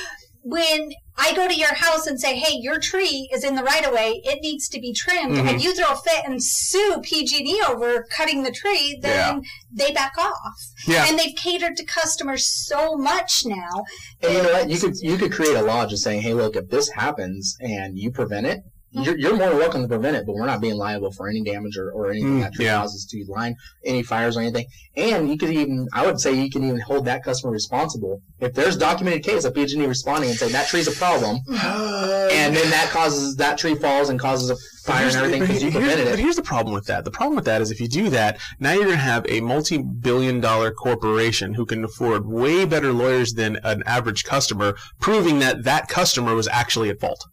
[0.42, 3.84] when I go to your house and say, "Hey, your tree is in the right
[3.84, 5.48] of way; it needs to be trimmed," Mhm.
[5.50, 10.12] and you throw a fit and sue PG&E over cutting the tree, then they back
[10.16, 10.54] off.
[10.86, 11.06] Yeah.
[11.08, 13.84] And they've catered to customers so much now.
[14.22, 14.70] And you know what?
[14.70, 17.98] You could you could create a law just saying, hey, look, if this happens and
[17.98, 18.60] you prevent it,
[19.04, 21.42] you're, you're more than welcome to prevent it, but we're not being liable for any
[21.42, 22.78] damage or, or anything Mm, that tree yeah.
[22.78, 24.66] causes to line, any fires or anything.
[24.96, 28.54] And you could even, I would say, you can even hold that customer responsible if
[28.54, 32.90] there's documented case of PG&E responding and saying that tree's a problem, and then that
[32.90, 36.36] causes that tree falls and causes a fire and everything because you prevented But here's
[36.36, 37.04] the problem with that.
[37.04, 39.40] The problem with that is if you do that, now you're going to have a
[39.40, 45.64] multi-billion dollar corporation who can afford way better lawyers than an average customer, proving that
[45.64, 47.26] that customer was actually at fault.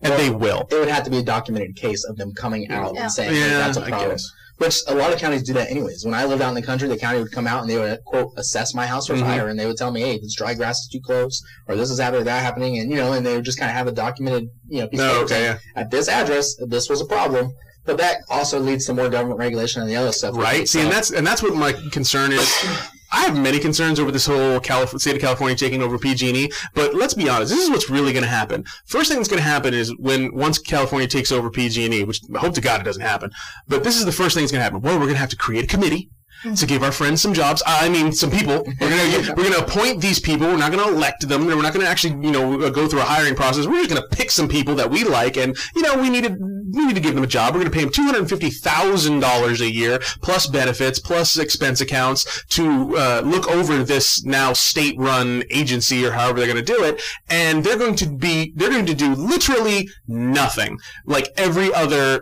[0.00, 0.68] And Well, they will.
[0.70, 3.02] It would have to be a documented case of them coming out Yeah.
[3.02, 4.10] and saying hey, Yeah, that's a problem.
[4.10, 4.24] guess.
[4.58, 6.04] Which a lot of counties do that anyways.
[6.04, 8.02] When I lived out in the country, the county would come out and they would
[8.04, 9.20] quote assess my house for Mhm.
[9.20, 11.90] fire, and they would tell me, "Hey, this dry grass is too close, or this
[11.90, 13.92] is happening, that happening," and you know, and they would just kind of have a
[13.92, 15.58] documented, you know, piece of No, paper okay, yeah.
[15.76, 17.52] at this address, this was a problem.
[17.86, 20.36] But that also leads to more government regulation and the other stuff.
[20.36, 20.68] Right?
[20.68, 22.48] See, and that's and that's what my concern is.
[23.12, 26.94] I have many concerns over this whole Calif- state of California taking over PG&E, but
[26.94, 27.50] let's be honest.
[27.50, 28.64] This is what's really going to happen.
[28.84, 32.38] First thing that's going to happen is when once California takes over PG&E, which I
[32.38, 33.30] hope to God it doesn't happen,
[33.66, 34.80] but this is the first thing that's going to happen.
[34.80, 36.10] Well, we're going to have to create a committee,
[36.56, 37.62] to give our friends some jobs.
[37.66, 38.64] I mean, some people.
[38.80, 40.46] We're gonna we're gonna appoint these people.
[40.46, 41.46] We're not gonna elect them.
[41.46, 43.66] We're not gonna actually you know go through a hiring process.
[43.66, 46.30] We're just gonna pick some people that we like, and you know we need to
[46.30, 47.54] we need to give them a job.
[47.54, 51.80] We're gonna pay them two hundred fifty thousand dollars a year plus benefits plus expense
[51.80, 57.02] accounts to uh, look over this now state-run agency or however they're gonna do it,
[57.28, 62.20] and they're going to be they're going to do literally nothing like every other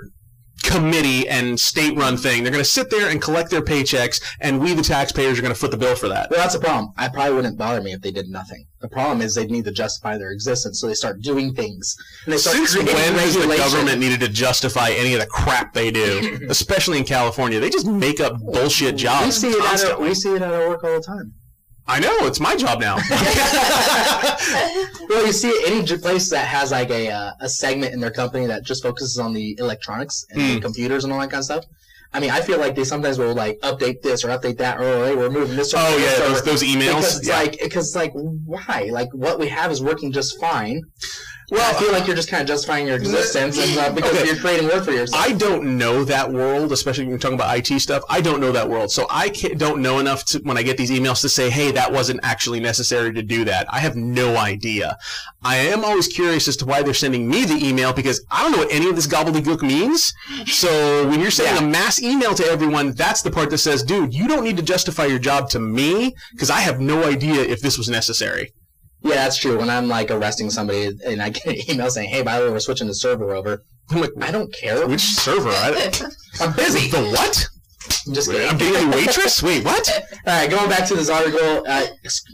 [0.67, 2.43] committee and state-run thing.
[2.43, 5.55] They're going to sit there and collect their paychecks, and we, the taxpayers, are going
[5.55, 6.31] to foot the bill for that.
[6.31, 6.93] Well, that's a problem.
[6.97, 8.67] I probably wouldn't bother me if they did nothing.
[8.81, 11.97] The problem is they need to justify their existence, so they start doing things.
[12.25, 15.73] And they start Since when has the government needed to justify any of the crap
[15.73, 17.61] they do, especially in California?
[17.61, 19.43] They just make up bullshit jobs.
[19.43, 21.35] We see, it at we see it at work all the time.
[21.89, 22.97] I know it's my job now.
[25.09, 28.47] Well, you see any place that has like a uh, a segment in their company
[28.47, 30.55] that just focuses on the electronics and Hmm.
[30.55, 31.65] the computers and all that kind of stuff.
[32.13, 35.07] I mean, I feel like they sometimes will like update this or update that, or
[35.07, 35.73] hey, we're moving this.
[35.77, 36.97] oh yeah, those, those emails.
[36.97, 37.37] Because it's yeah.
[37.39, 38.89] like, because like, why?
[38.91, 40.83] Like, what we have is working just fine.
[41.51, 44.27] Well, I feel like you're just kind of justifying your existence and, uh, because Okay.
[44.27, 45.23] you're creating work for yourself.
[45.25, 48.03] I don't know that world, especially when you're talking about IT stuff.
[48.09, 50.77] I don't know that world, so I can't, don't know enough to when I get
[50.77, 54.37] these emails to say, "Hey, that wasn't actually necessary to do that." I have no
[54.37, 54.97] idea.
[55.45, 58.53] I am always curious as to why they're sending me the email because I don't
[58.53, 60.13] know what any of this gobbledygook means.
[60.47, 64.13] So when you're sending a mass email to everyone, that's the part that says, "Dude,
[64.15, 67.61] you don't need to justify your job to me because I have no idea if
[67.61, 68.53] this was necessary."
[69.03, 69.59] Yeah, that's true.
[69.59, 72.53] When I'm like arresting somebody and I get an email saying, "Hey, by the way,
[72.53, 74.87] we're switching the server over," I'm like, I don't care.
[74.87, 75.51] "Which server?
[75.51, 75.91] I,
[76.41, 76.89] I'm busy.
[76.91, 77.49] the what?
[78.09, 78.49] I'm just kidding.
[78.49, 79.43] I'm getting a waitress?
[79.43, 79.89] Wait, what?"
[80.27, 81.87] All right, going back to this article, uh,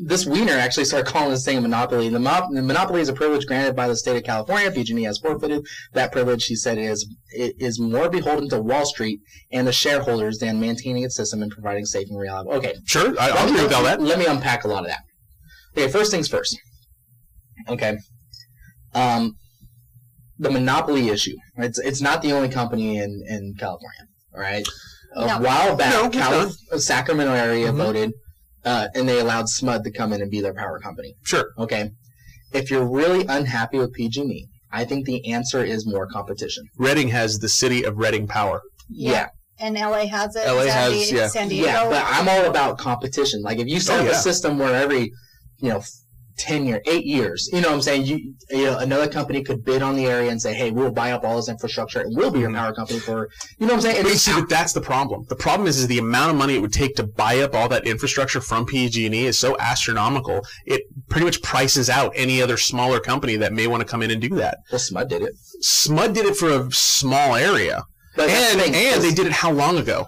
[0.05, 2.09] this Wiener actually started calling this thing a monopoly.
[2.09, 4.71] The, mo- the monopoly is a privilege granted by the state of California.
[4.71, 6.47] PG&E has forfeited that privilege.
[6.47, 11.03] He said is it is more beholden to Wall Street and the shareholders than maintaining
[11.03, 12.53] its system and providing safe and reliable.
[12.53, 14.01] Okay, Sure, I, I'll agree with all that.
[14.01, 15.01] Let me unpack a lot of that.
[15.77, 16.57] Okay, first things first.
[17.69, 17.97] Okay.
[18.95, 19.37] Um,
[20.39, 21.37] the monopoly issue.
[21.57, 24.07] It's it's not the only company in, in California.
[24.35, 24.67] All right.
[25.15, 25.39] A No.
[25.41, 27.77] while back, No, Cali- Sacramento area Mhm.
[27.77, 28.13] voted,
[28.65, 31.15] uh, and they allowed SMUD to come in and be their power company.
[31.23, 31.51] Sure.
[31.59, 31.91] Okay.
[32.53, 36.65] If you're really unhappy with PG&E, I think the answer is more competition.
[36.79, 38.63] Redding has the city of Redding power.
[38.89, 39.29] Yeah.
[39.59, 40.47] And LA has it.
[40.47, 41.29] LA San has- Di- yeah.
[41.29, 41.67] San Diego.
[41.69, 43.43] Yeah, but I'm all about competition.
[43.43, 44.13] Like if you set Oh, up yeah.
[44.19, 45.13] a system where every,
[45.63, 45.83] you know,
[46.37, 49.65] ten year, eight years, you know, what I'm saying you, you know, another company could
[49.65, 52.31] bid on the area and say, hey, we'll buy up all this infrastructure and we'll
[52.31, 54.03] be your power company for, you know, what I'm saying.
[54.03, 55.25] But see, that's the problem.
[55.29, 57.69] The problem is, is the amount of money it would take to buy up all
[57.69, 60.41] that infrastructure from PG&E is so astronomical.
[60.67, 64.11] It pretty much prices out any other smaller company that may want to come in
[64.11, 64.59] and do that.
[64.71, 65.35] well, Smud did it,
[65.65, 67.85] Smud did it for a small area,
[68.17, 70.07] but and and they did it how long ago?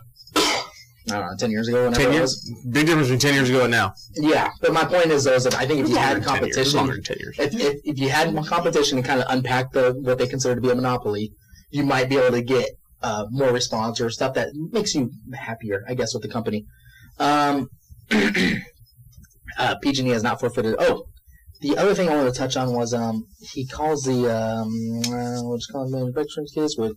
[1.11, 2.23] I don't know, ten years ago, Ten years.
[2.31, 2.67] was.
[2.71, 3.93] Big difference between ten years ago and now.
[4.15, 6.33] Yeah, but my point is, though, is that I think if you had than 10
[6.45, 6.55] years.
[6.57, 7.37] competition, Longer than ten years.
[7.39, 10.55] if, if, if you had more competition and kind of unpack the what they consider
[10.55, 11.33] to be a monopoly,
[11.71, 12.71] you might be able to get
[13.03, 16.65] uh, more response or stuff that makes you happier, I guess, with the company.
[17.19, 17.69] Um,
[19.59, 20.75] uh, PG&E has not forfeited.
[20.79, 21.05] Oh,
[21.61, 25.43] the other thing I wanted to touch on was um, he calls the um, uh,
[25.43, 26.97] what's called manufacturing case with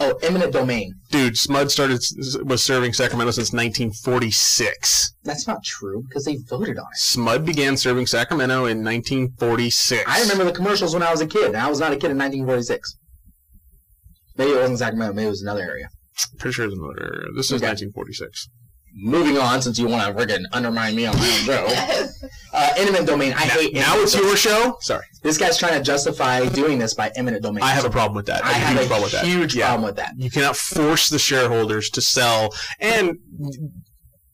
[0.00, 0.94] oh eminent domain.
[1.10, 2.00] Dude, Smud started
[2.46, 5.14] was serving Sacramento since 1946.
[5.24, 6.98] That's not true because they voted on it.
[6.98, 10.04] Smud began serving Sacramento in 1946.
[10.06, 12.18] I remember the commercials when I was a kid, I was not a kid in
[12.18, 12.96] 1946.
[14.36, 15.14] Maybe it wasn't Sacramento.
[15.14, 15.88] Maybe it was another area.
[16.38, 17.28] Pretty sure it's another area.
[17.34, 17.66] This is Okay.
[17.68, 18.48] 1946.
[19.00, 22.04] Moving on since you want to friggin' undermine me on my own show.
[22.50, 23.32] Uh, eminent domain.
[23.34, 23.74] I hate.
[23.74, 24.26] now it's domain.
[24.28, 24.78] your show.
[24.80, 27.62] Sorry, This guy's trying to justify doing this by eminent domain.
[27.62, 28.42] I have a problem with that.
[28.42, 29.24] I a have huge a problem with that.
[29.26, 29.66] huge Yeah.
[29.66, 30.14] problem with that.
[30.16, 32.54] You cannot force the shareholders to sell.
[32.80, 33.18] And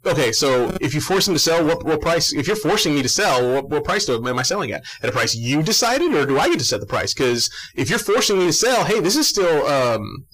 [0.06, 2.32] okay, so if you force them to sell, what, what price?
[2.32, 4.84] If you're forcing me to sell, what, what price do, am I selling at?
[5.02, 7.12] At a price you decided, or do I get to set the price?
[7.12, 9.66] Because if you're forcing me to sell, hey, this is still.
[9.66, 10.26] Um,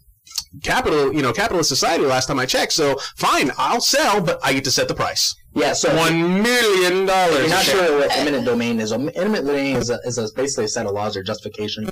[0.64, 2.04] Capital, you know, capitalist society.
[2.04, 5.36] Last time I checked, so fine, I'll sell, but I get to set the price.
[5.54, 5.74] Yeah.
[5.74, 7.38] So One million dollars.
[7.40, 10.68] you're not sure what eminent domain is, eminent domain is, a, is a, basically a
[10.68, 11.88] set of laws or justification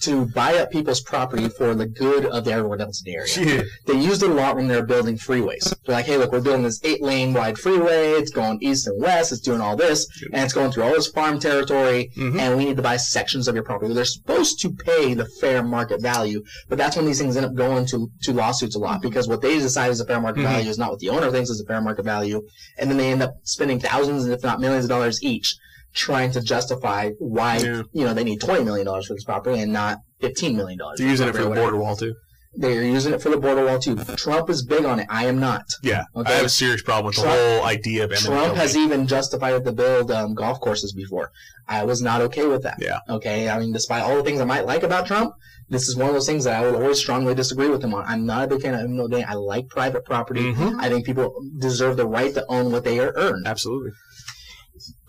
[0.00, 3.54] to buy up people's property for the good of everyone else in the area.
[3.56, 3.62] Yeah.
[3.86, 5.72] They used it a lot when they were building freeways.
[5.84, 8.12] They're like, hey, look, we're building this eight lane wide freeway.
[8.12, 9.32] It's going east and west.
[9.32, 10.06] It's doing all this.
[10.32, 12.10] And it's going through all this farm territory.
[12.16, 12.38] Mhm.
[12.38, 13.94] And we need to buy sections of your property.
[13.94, 16.42] They're supposed to pay the fair market value.
[16.68, 19.42] But that's when these things end up going to, to lawsuits a lot because what
[19.42, 20.44] they decide is a fair market Mhm.
[20.50, 22.42] value is not what the owner thinks is a fair market value.
[22.78, 25.56] And then they end up spending thousands, if not millions of dollars each
[25.94, 27.82] trying to justify why, Yeah.
[27.92, 30.78] you know, they need $20 million for this property and not $15 million.
[30.96, 32.14] They're using it for the border wall too.
[32.56, 33.96] They're using it for the border wall too.
[34.16, 35.06] Trump is big on it.
[35.10, 35.64] I am not.
[35.82, 36.32] Yeah, Okay.
[36.32, 39.64] I have a serious problem with Trump- the whole idea of Trump has even justified
[39.64, 41.32] the build um, golf courses before.
[41.66, 42.76] I was not okay with that.
[42.80, 42.98] Yeah.
[43.08, 43.48] Okay.
[43.48, 45.34] I mean, despite all the things I might like about Trump,
[45.68, 48.04] this is one of those things that I would always strongly disagree with him on.
[48.06, 49.24] I'm not a big fan of domain.
[49.26, 50.52] I like private property.
[50.52, 50.76] Mhm.
[50.78, 53.42] I think people deserve the right to own what they earn.
[53.46, 53.90] Absolutely.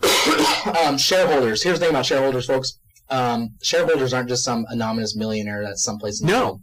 [0.86, 1.62] um, shareholders.
[1.62, 2.78] Here's the thing about shareholders, folks.
[3.08, 6.42] Um, shareholders aren't just some anonymous millionaire that's someplace in the No.
[6.44, 6.60] world.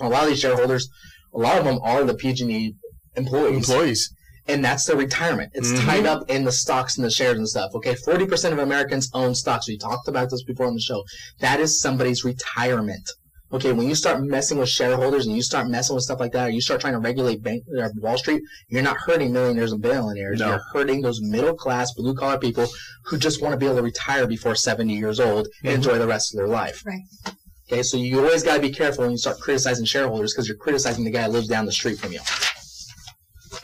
[0.00, 0.88] A lot of these shareholders,
[1.34, 2.74] a lot of them are the PG&E
[3.16, 4.10] employees, Employees.
[4.46, 5.50] and that's their retirement.
[5.54, 5.84] It's Mhm.
[5.84, 7.72] tied up in the stocks and the shares and stuff.
[7.74, 9.68] Okay, forty percent of Americans own stocks.
[9.68, 11.04] We talked about this before on the show.
[11.40, 13.10] That is somebody's retirement.
[13.52, 16.46] Okay, when you start messing with shareholders and you start messing with stuff like that,
[16.48, 19.82] or you start trying to regulate bank, uh, Wall Street, you're not hurting millionaires and
[19.82, 20.38] billionaires.
[20.38, 20.50] No.
[20.50, 22.68] You're hurting those middle class, blue collar people
[23.06, 25.74] who just want to be able to retire before 70 years old and Mhm.
[25.76, 26.84] enjoy the rest of their life.
[26.86, 27.00] Right.
[27.72, 30.56] Okay, so you always got to be careful when you start criticizing shareholders because you're
[30.56, 32.20] criticizing the guy who lives down the street from you.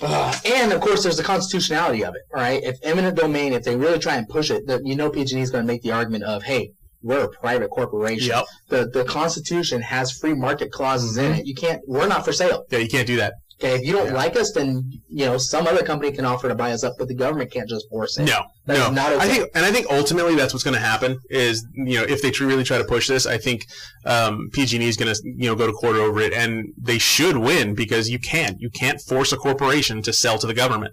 [0.03, 0.37] Ugh.
[0.45, 2.22] and of course, there's the constitutionality of it.
[2.34, 5.11] All right, if eminent domain, if they really try and push it, that you know
[5.11, 6.72] PG&E is going to make the argument of, hey,
[7.07, 8.28] we're a private corporation.
[8.34, 8.44] Yep.
[8.68, 11.46] The the Constitution has free market clauses in it.
[11.46, 11.80] You can't.
[11.86, 12.64] We're not for sale.
[12.70, 13.32] Yeah, you can't do that.
[13.59, 14.12] Okay, if you don't Yeah.
[14.22, 14.68] like us, then
[15.09, 17.68] you know some other company can offer to buy us up, but the government can't
[17.74, 18.24] just force it.
[18.24, 18.90] No, That no.
[18.90, 19.24] not okay.
[19.24, 21.16] I think, and I think ultimately that's what's going to happen.
[21.30, 23.64] Is you know if they really try to push this, I think
[24.04, 27.38] um, PG&E is going to you know go to court over it, and they should
[27.38, 30.92] win because you can't you can't force a corporation to sell to the government.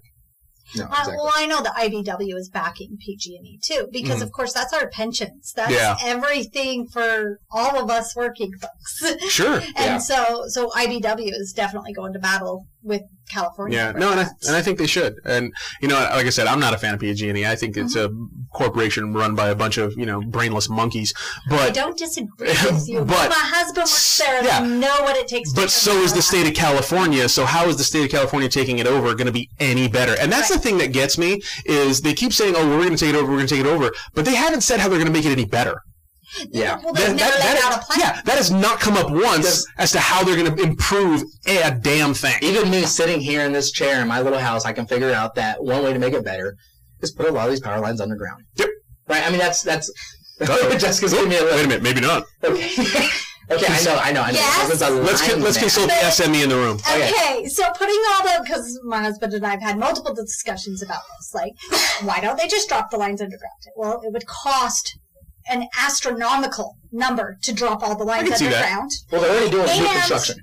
[0.76, 4.24] No, Uh, well, I know the IBW is backing PG&E too, because Mhm.
[4.24, 5.54] of course that's our pensions.
[5.56, 5.98] That's Yeah.
[6.04, 9.32] everything for all of us working folks.
[9.32, 9.56] Sure.
[9.76, 9.98] and Yeah.
[10.00, 13.78] so, so IBW is definitely going to battle with California.
[13.78, 15.16] Yeah, no, and I, and I think they should.
[15.26, 17.46] And you know, like I said, I'm not a fan of PG&E.
[17.46, 18.26] I think it's a mm-hmm.
[18.54, 21.14] corporation run by a bunch of you know brainless monkeys.
[21.50, 24.60] But I don't disagree with you, but, But- my husband works there and Yeah.
[24.60, 25.54] I know what it takes.
[25.54, 27.28] but so is the state of California.
[27.30, 30.16] So how is the state of California taking it over going to be any better?
[30.20, 32.98] And that's the thing that gets me is they keep saying, "Oh, we're going to
[32.98, 33.30] take it over.
[33.32, 35.26] We're going to take it over," but they haven't said how they're going to make
[35.26, 35.82] it any better.
[36.52, 36.80] Yeah.
[36.84, 38.00] Well, they've never laid plan.
[38.00, 41.24] yeah, that has not come up once Does- as to how they're going to improve
[41.48, 42.36] a damn thing.
[42.42, 45.36] Even me sitting here in this chair in my little house, I can figure out
[45.36, 46.56] that one way to make it better
[47.02, 48.44] is put a lot of these power lines underground.
[48.56, 48.70] Yep.
[49.08, 49.24] Right.
[49.26, 49.92] I mean, that's that's.
[50.42, 50.78] Uh-oh.
[50.78, 52.24] Jessica's giving me a Wait a minute, maybe not.
[52.44, 52.70] Okay.
[53.52, 53.66] okay.
[53.70, 53.96] I know.
[54.02, 54.22] I know.
[54.22, 54.40] I know.
[54.40, 54.70] Yes.
[54.70, 55.62] This is Let's line let's man.
[55.64, 56.78] consult the SME in the room.
[56.78, 57.10] Okay.
[57.10, 61.02] Okay, so putting all the because my husband and I have had multiple discussions about
[61.20, 61.34] this.
[61.34, 61.54] Like,
[62.04, 63.54] why don't they just drop the lines underground?
[63.76, 64.98] Well, it would cost
[65.50, 68.56] an astronomical number to drop all the lines can see that.
[68.56, 68.92] underground.
[69.12, 70.38] Well, they're already doing new And- construction.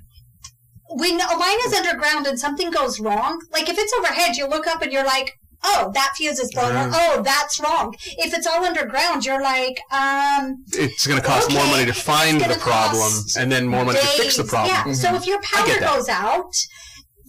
[0.93, 4.67] When a line is underground and something goes wrong, like if it's overhead, you look
[4.67, 5.31] up and you're like,
[5.63, 6.91] "Oh, that fuse is blown.
[6.93, 11.65] Oh, that's wrong." If it's all underground, you're like, "Um, It's going to cost more
[11.67, 14.89] money to find the problem and then more money to fix the problem.
[14.89, 14.93] Yeah.
[14.93, 16.51] So if your power goes out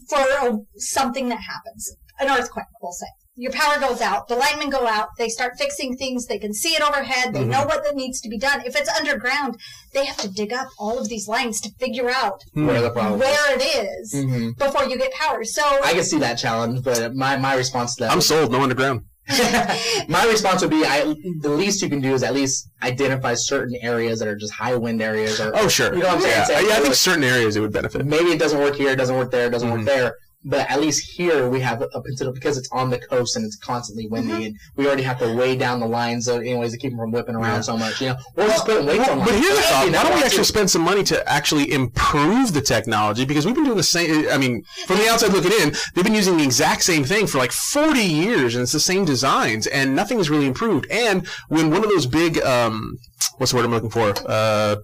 [0.09, 3.07] for a, something that happens, an earthquake, we'll say.
[3.35, 6.71] Your power goes out, the linemen go out, they start fixing things, they can see
[6.75, 7.49] it overhead, they Mhm.
[7.49, 8.61] know what that needs to be done.
[8.67, 9.57] If it's underground,
[9.95, 13.21] they have to dig up all of these lines to figure out Where the problem?
[13.21, 15.45] where it is hmm before you get power.
[15.45, 18.53] So I can see that challenge, but my, my response to that I'm would- sold.
[18.53, 19.01] No underground.
[20.09, 23.77] my response would be I, the least you can do is at least identify certain
[23.81, 25.95] areas that are just high wind areas or Oh, sure.
[25.95, 26.45] You know what I'm saying?
[26.51, 28.05] Yeah, yeah I think look, certain areas it would benefit.
[28.05, 30.17] maybe it doesn't work here, it doesn't work there, it doesn't work there.
[30.45, 33.57] But at least here we have a potential because it's on the coast and it's
[33.57, 34.43] constantly windy, Mm-hmm.
[34.43, 37.13] and we already have to weigh down the lines, so anyways, to keep them from
[37.13, 37.61] whipping around Yeah.
[37.61, 38.01] so much.
[38.01, 39.21] You know, or just put weights on.
[39.21, 40.45] But here's the I've thought: seen why don't we actually too.
[40.45, 43.25] spend some money to actually improve the technology?
[43.25, 44.27] Because we've been doing the same.
[44.31, 47.39] I mean, from the outside looking in, they've been using the exact same thing for
[47.39, 50.87] like 40 years, and it's the same designs, and nothing has really improved.
[50.91, 52.97] And when one of those big, um,
[53.39, 54.13] what's the word I'm looking for?
[54.27, 54.77] Uh,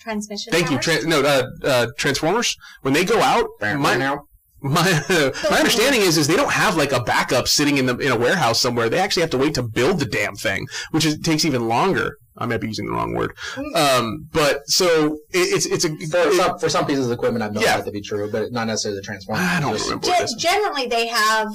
[0.00, 0.52] transmission.
[0.52, 0.78] thank you.
[0.78, 1.04] towers?
[1.04, 2.56] Tran no, uh, uh, transformers.
[2.82, 4.18] When they go out, my,
[4.64, 4.70] now.
[4.70, 5.02] my
[5.50, 8.16] my understanding is is they don't have like a backup sitting in the in a
[8.16, 8.88] warehouse somewhere.
[8.88, 12.16] They actually have to wait to build the damn thing, which is, takes even longer.
[12.36, 13.32] I might be using the wrong word.
[13.76, 17.52] Um, but so it, it's it's a For some, for some pieces of equipment, I've
[17.52, 17.76] known Yeah.
[17.76, 19.40] that to be true, but not necessarily the transformer.
[19.40, 20.34] I don't Just- remember what this.
[20.34, 21.48] generally, they have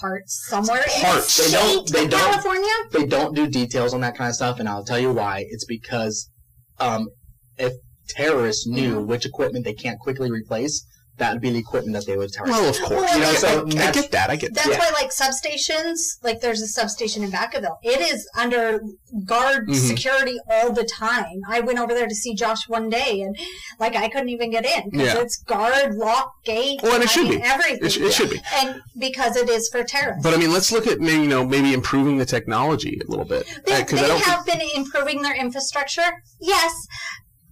[0.00, 1.38] parts somewhere Parts.
[1.38, 2.20] in They the don't- they don't.
[2.20, 2.70] California.
[2.92, 5.44] They don't do details on that kind of stuff, and I'll tell you why.
[5.48, 6.30] It's because
[6.78, 7.08] um,
[7.56, 7.72] if
[8.08, 9.06] terrorists knew Mm-hmm.
[9.10, 10.86] which equipment they can't quickly replace,
[11.18, 12.52] that would be the equipment that they would target.
[12.54, 13.14] Well, of course.
[13.14, 14.28] You know, I- so I, I get that.
[14.30, 14.64] I get that.
[14.64, 14.78] That's Yeah.
[14.78, 17.76] why, like substations, like there's a substation in Vacaville.
[17.82, 18.80] It is under
[19.24, 19.74] guard Mhm.
[19.88, 21.40] security all the time.
[21.48, 23.36] I went over there to see Josh one day, and
[23.78, 25.20] like I couldn't even get in because Yeah.
[25.20, 26.80] it's guard, lock, gate.
[26.82, 27.42] Well, and it I should mean, be.
[27.44, 27.86] everything.
[27.86, 28.40] It, sh- it should be.
[28.54, 30.22] and because it is for terrorists.
[30.22, 33.24] But I mean, let's look at maybe you know maybe improving the technology a little
[33.24, 34.20] bit They, because they I don't.
[34.22, 36.22] have been improving their infrastructure.
[36.40, 36.72] Yes.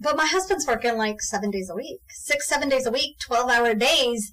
[0.05, 3.51] But my husband's working like seven days a week, six, seven days a week, 12
[3.51, 4.31] hour days,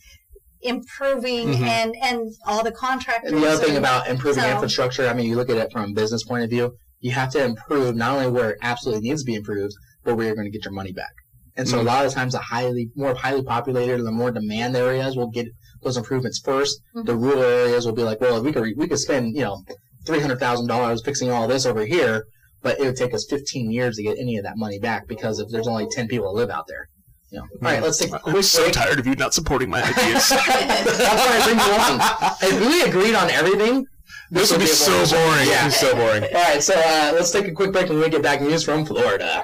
[0.62, 1.62] improving Mhm.
[1.62, 3.32] and, and all the contractors.
[3.32, 5.92] And the other thing about improving so- infrastructure, I mean, you look at it from
[5.92, 9.22] a business point of view, you have to improve not only where it absolutely needs
[9.24, 11.14] to be improved, but where you're going to get your money back.
[11.56, 11.82] And so Mhm.
[11.82, 15.48] a lot of times the highly, more highly populated, the more demand areas will get
[15.84, 17.06] those improvements 1st Mhm.
[17.08, 19.64] The rural areas will be like, well, we could, we could spend, you know,
[20.06, 22.26] $300,000 fixing all this over here,
[22.62, 25.40] but it would take us 15 years to get any of that money back because
[25.40, 26.88] if there's only 10 people that live out there.
[27.32, 27.44] You know.
[27.44, 28.74] All right, let's take a I'm quick so break.
[28.74, 30.30] tired of you not supporting my ideas.
[30.30, 32.62] That's why I bring you on.
[32.62, 33.86] If we agreed on everything,
[34.32, 35.48] this would be would so boring.
[35.48, 35.66] Yeah.
[35.66, 36.24] This is so boring.
[36.24, 38.64] All right, so uh, let's take a quick break and when we get back, news
[38.64, 39.44] from Florida.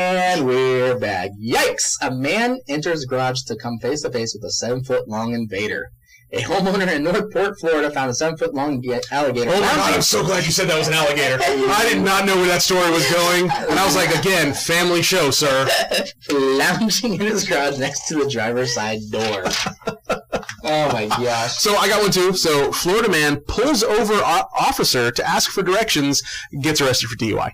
[0.00, 1.30] And we're back.
[1.40, 1.92] Yikes!
[2.02, 5.84] A man enters garage to come face to face with a seven foot long invader.
[6.32, 8.82] A homeowner in Northport, Florida, found a seven foot long
[9.12, 9.50] alligator.
[9.52, 11.38] Oh my god, I'm so glad you said that was an alligator.
[11.40, 13.48] I did not know where that story was going.
[13.48, 15.68] And I was like, again, family show, sir.
[16.32, 19.44] lounging in his garage next to the driver's side door.
[20.64, 21.56] oh my gosh.
[21.58, 22.32] So I got one too.
[22.32, 26.20] So Florida man pulls over officer to ask for directions,
[26.62, 27.52] gets arrested for DUI.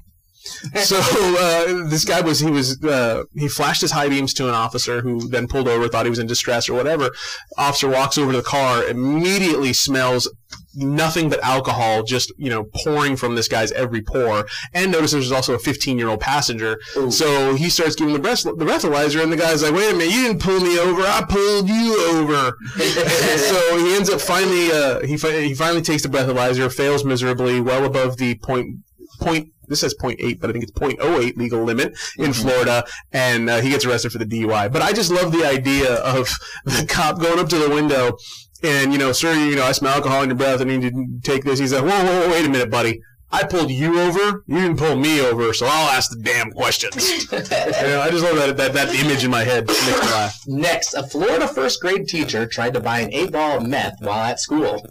[0.84, 0.96] So
[1.38, 5.02] uh, this guy was he was uh, he flashed his high beams to an officer
[5.02, 7.10] who then pulled over, thought he was in distress or whatever.
[7.58, 10.28] Officer walks over to the car, immediately smells
[10.74, 15.32] nothing but alcohol just you know pouring from this guy's every pore, and notices there's
[15.32, 16.78] also a 15 year old passenger.
[16.96, 17.10] Ooh.
[17.10, 20.14] So he starts giving the breath the breathalyzer, and the guy's like, "Wait a minute,
[20.14, 25.00] you didn't pull me over, I pulled you over." so he ends up finally uh,
[25.06, 28.78] he fi- he finally takes the breathalyzer, fails miserably, well above the point
[29.20, 29.48] point.
[29.68, 32.42] This says 0.8, but I think it's 0.08 legal limit in Mhm.
[32.42, 34.72] Florida, and uh, he gets arrested for the DUI.
[34.72, 36.28] But I just love the idea of
[36.64, 38.16] the cop going up to the window
[38.62, 40.60] and, you know, sir, you know, I smell alcohol in your breath.
[40.60, 41.58] I need to take this.
[41.60, 43.00] He's like, whoa, whoa, whoa, wait a minute, buddy.
[43.32, 44.42] I pulled you over.
[44.48, 47.08] You didn't pull me over, so I'll ask the damn questions.
[47.32, 49.68] you know, I just love that, that that image in my head.
[49.68, 50.40] Makes me laugh.
[50.48, 54.24] Next, a Florida first grade teacher tried to buy an eight ball of meth while
[54.24, 54.84] at school.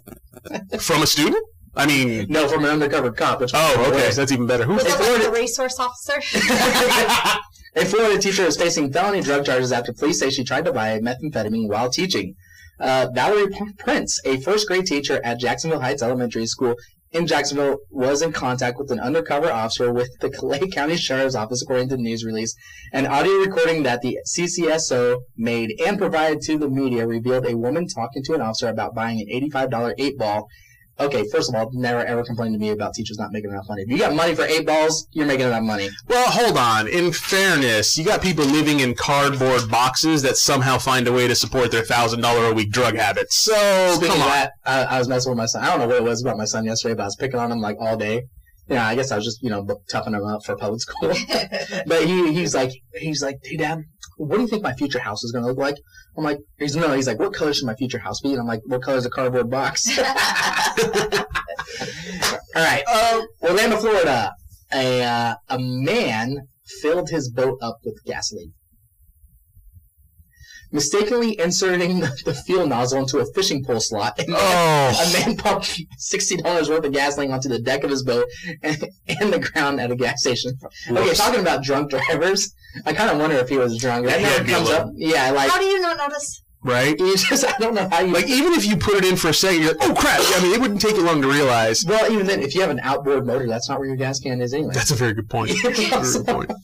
[0.80, 1.44] From a student?
[1.76, 3.40] I mean, No, from an undercover cop.
[3.40, 4.64] Which oh, okay, so that's even better.
[4.64, 4.74] Who?
[4.74, 6.14] Was Hey, it like Florida- the resource officer?
[7.76, 10.98] a Florida teacher is facing felony drug charges after police say she tried to buy
[10.98, 12.34] methamphetamine while teaching.
[12.80, 16.74] Uh, Valerie P- Prince, a first grade teacher at Jacksonville Heights Elementary School
[17.12, 21.62] in Jacksonville, was in contact with an undercover officer with the Clay County Sheriff's Office,
[21.62, 22.54] according to the news release.
[22.92, 27.86] An audio recording that the CCSO made and provided to the media revealed a woman
[27.86, 30.48] talking to an officer about buying an $85 eight ball.
[31.00, 33.82] Okay, first of all, never ever complain to me about teachers not making enough money.
[33.82, 35.88] If you got money for eight balls, you're making enough money.
[36.08, 36.88] Well, hold on.
[36.88, 41.34] In fairness, you got people living in cardboard boxes that somehow find a way to
[41.34, 43.36] support their thousand dollar a week drug habits.
[43.36, 44.28] So Speaking come of on.
[44.28, 45.64] that, I, I was messing with my son.
[45.64, 47.50] I don't know what it was about my son yesterday, but I was picking on
[47.50, 48.24] him like all day.
[48.68, 51.08] Yeah, I guess I was just you know toughing him up for public school.
[51.86, 53.84] but he he's like he's like, hey dad,
[54.20, 55.76] what do you think my future house is gonna look like?
[56.16, 58.32] I'm like, he's no, he's like, what color should my future house be?
[58.32, 59.98] And I'm like, what color is a cardboard box?
[59.98, 60.04] all
[62.54, 64.32] right, uh, Orlando, Florida.
[64.72, 66.46] A uh, a man
[66.80, 68.52] filled his boat up with gasoline.
[70.72, 75.36] Mistakenly inserting the, the fuel nozzle into a fishing pole slot and Oh, a man
[75.36, 78.26] pumped sixty dollars worth of gasoline onto the deck of his boat
[78.62, 80.52] and, and the ground at a gas station.
[80.90, 82.54] Okay, talking about drunk drivers,
[82.86, 84.06] I kind of wonder if he was drunk.
[84.06, 84.90] That Yeah, never he'd be a comes up.
[84.94, 86.42] Yeah, like How do you not notice?
[86.62, 86.98] Right?
[86.98, 89.28] you just I don't know how you Like even if you put it in for
[89.28, 90.20] a second, you're like, oh crap!
[90.20, 91.84] I mean, it wouldn't take you long to realize.
[91.86, 94.40] Well, even then, if you have an outboard motor, that's not where your gas can
[94.40, 94.74] is anyway.
[94.74, 95.50] That's a very good point.
[95.62, 96.50] Very good point.
[96.50, 96.56] All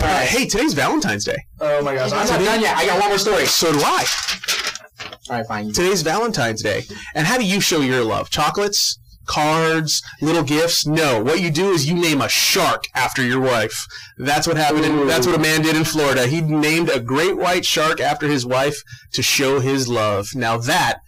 [0.00, 1.36] Uh, hey, today's Valentine's Day.
[1.60, 2.76] Oh my gosh, I'm not done yet.
[2.76, 3.46] I got one more story.
[3.46, 4.04] So do I.
[5.30, 5.72] All right, fine.
[5.72, 6.84] Today's Valentine's Day.
[7.14, 8.30] And how do you show your love?
[8.30, 8.98] Chocolates?
[9.28, 10.02] Cards?
[10.20, 10.86] Little gifts?
[10.86, 11.22] No.
[11.22, 13.86] What you do is you name a shark after your wife.
[14.16, 14.84] That's what happened.
[14.84, 16.26] In, that's what a man did in Florida.
[16.26, 20.28] He named a great white shark after his wife to show his love.
[20.34, 21.00] Now that,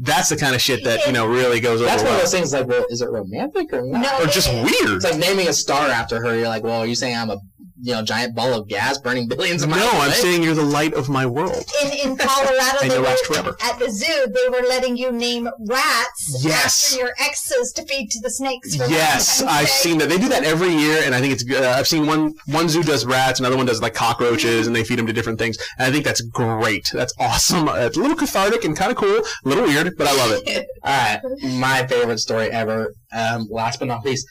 [0.00, 2.32] that's the kind of shit that, you know, really goes over That's one of those
[2.32, 2.52] things.
[2.52, 4.02] Like, well, is it romantic or not?
[4.02, 4.24] No.
[4.24, 4.96] Or just weird.
[4.96, 6.36] It's like naming a star after her.
[6.36, 7.38] You're like, well, are you saying I'm a
[7.84, 9.82] you know giant ball of gas burning billions of miles.
[9.82, 10.04] No, miles?
[10.06, 11.64] I'm saying you're the light of my world.
[11.82, 13.56] In in Colorado, they you'll were, last forever.
[13.62, 16.92] at the zoo, they were letting you name rats Yes.
[16.92, 18.76] after your exes to feed to the snakes.
[18.76, 20.08] For Yes, I've seen that.
[20.08, 21.42] They do that every year, and I think it's.
[21.42, 21.62] good.
[21.64, 24.84] Uh, I've seen one one zoo does rats, another one does like cockroaches, and they
[24.84, 25.56] feed them to different things.
[25.78, 26.90] And I think that's great.
[26.92, 27.68] That's awesome.
[27.68, 30.42] Uh, It's a little cathartic and kind of cool, a little weird, but I love
[30.46, 30.66] it.
[30.84, 32.94] All right, my favorite story ever.
[33.12, 34.26] Um, last but not least,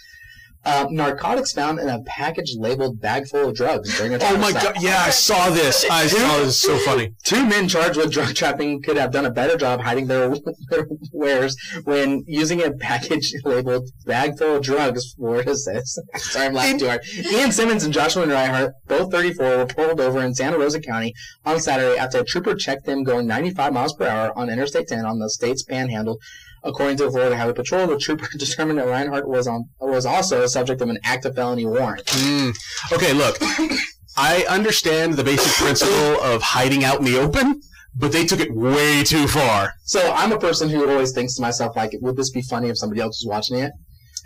[0.64, 4.52] Uh, narcotics found in a package labeled bag full of drugs during a Oh my
[4.52, 4.76] stop.
[4.76, 4.84] god!
[4.84, 5.84] Yeah, I saw this.
[5.90, 6.60] I saw this.
[6.60, 7.14] So funny.
[7.24, 10.30] Two men charged with drug trafficking could have done a better job hiding their,
[10.70, 15.16] their wares when using a package labeled bag full of drugs.
[15.20, 15.98] Is this?
[16.18, 17.02] Sorry, I'm laughing too hard.
[17.32, 21.60] Ian Simmons and Joshua Reinhardt, both 34, were pulled over in Santa Rosa County on
[21.60, 25.18] Saturday after a trooper checked them going 95 miles per hour on Interstate 10 on
[25.18, 26.20] the state's panhandle.
[26.64, 30.44] According to the Florida Highway Patrol, the trooper determined that Reinhardt was on was also
[30.44, 32.06] a subject of an active felony warrant.
[32.06, 32.56] Mm.
[32.92, 33.38] Okay, look.
[34.18, 37.62] I understand the basic principle of hiding out in the open,
[37.96, 39.74] but they took it way too far.
[39.86, 42.78] So I'm a person who always thinks to myself, like, would this be funny if
[42.78, 43.72] somebody else was watching it?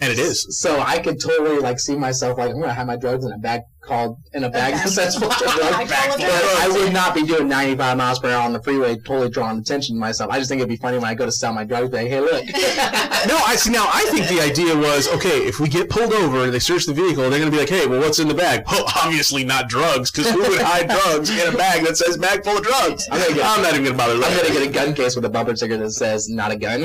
[0.01, 0.59] And it is.
[0.59, 3.37] So I could totally like see myself like I'm gonna have my drugs in a
[3.37, 4.87] bag called in a bag bag.
[4.89, 5.55] that's full of drugs.
[5.59, 6.57] Bag full of But.
[6.61, 9.95] I would not be doing 95 miles per hour on the freeway, totally drawing attention
[9.95, 10.31] to myself.
[10.31, 11.91] I just think it'd be funny when I go to sell my drugs.
[11.93, 12.43] Like, hey, look,
[13.27, 13.71] No, I see.
[13.71, 15.39] Now, I think the idea was okay.
[15.47, 17.69] If we get pulled over and they search the vehicle, they're going to be like,
[17.69, 21.29] "Hey, well, what's in the bag?" Well, obviously not drugs, because who would hide drugs
[21.31, 23.07] in a bag that says "bag full of drugs"?
[23.11, 24.13] I'm gonna get- I'm not even going to bother.
[24.15, 26.81] I'm gonna get a gun case with a bumper sticker that says "not a gun."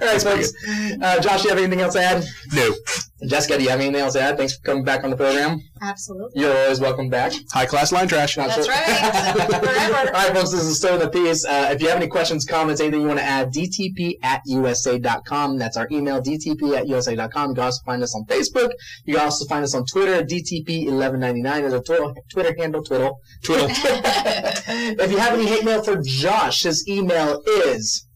[0.00, 0.52] All right, folks.
[1.00, 2.24] Uh, Josh, you have anything else to add?
[2.52, 2.74] No.
[3.22, 4.36] Jessica, do you have anything else to add?
[4.36, 5.60] Thanks for coming back on the program.
[5.80, 6.42] Absolutely.
[6.42, 7.32] You're always welcome back.
[7.52, 8.36] High class line trash.
[8.36, 9.50] Not That's sure- right.
[9.60, 9.98] Forever.
[10.08, 11.44] All right, folks, this is Disturbing the Peace.
[11.46, 15.58] Uh, if you have any questions, comments, anything you want to add, dtp at usa.com.
[15.58, 17.50] That's our email, dtp at usa.com.
[17.50, 18.70] You can also find us on Facebook.
[19.04, 23.20] You can also find us on Twitter, dtp1199 is our Twitter, Twitter handle, twiddle.
[23.44, 23.68] Twiddle.
[23.70, 28.06] if you have any hate mail for Josh, his email is...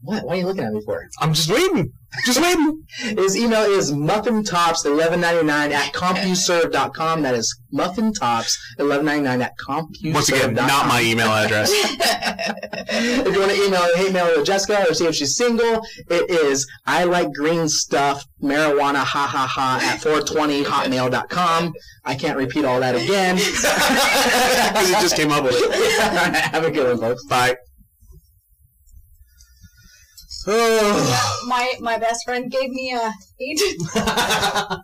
[0.00, 0.24] What?
[0.24, 1.06] Why are you looking at me for?
[1.20, 1.92] I'm just waiting.
[2.24, 2.82] Just waiting.
[2.98, 7.22] His email is muffintops1199 at compuserve.com.
[7.22, 10.12] That is muffintops1199 at compuserve.com.
[10.12, 11.70] Once again, not my email address.
[11.74, 16.30] if you want to email hate mail to Jessica or see if she's single, it
[16.30, 21.72] is I like green stuff, marijuana, ha ha ha, at 420hotmail.com.
[22.04, 23.36] I can't repeat all that again.
[23.36, 26.52] Because it just came up with it.
[26.52, 27.24] Have a good one, folks.
[27.26, 27.56] Bye.
[30.46, 31.44] Oh.
[31.48, 33.60] My my best friend gave me a eight.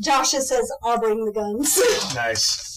[0.00, 1.80] Josh says, "I'll bring the guns."
[2.14, 2.71] Nice.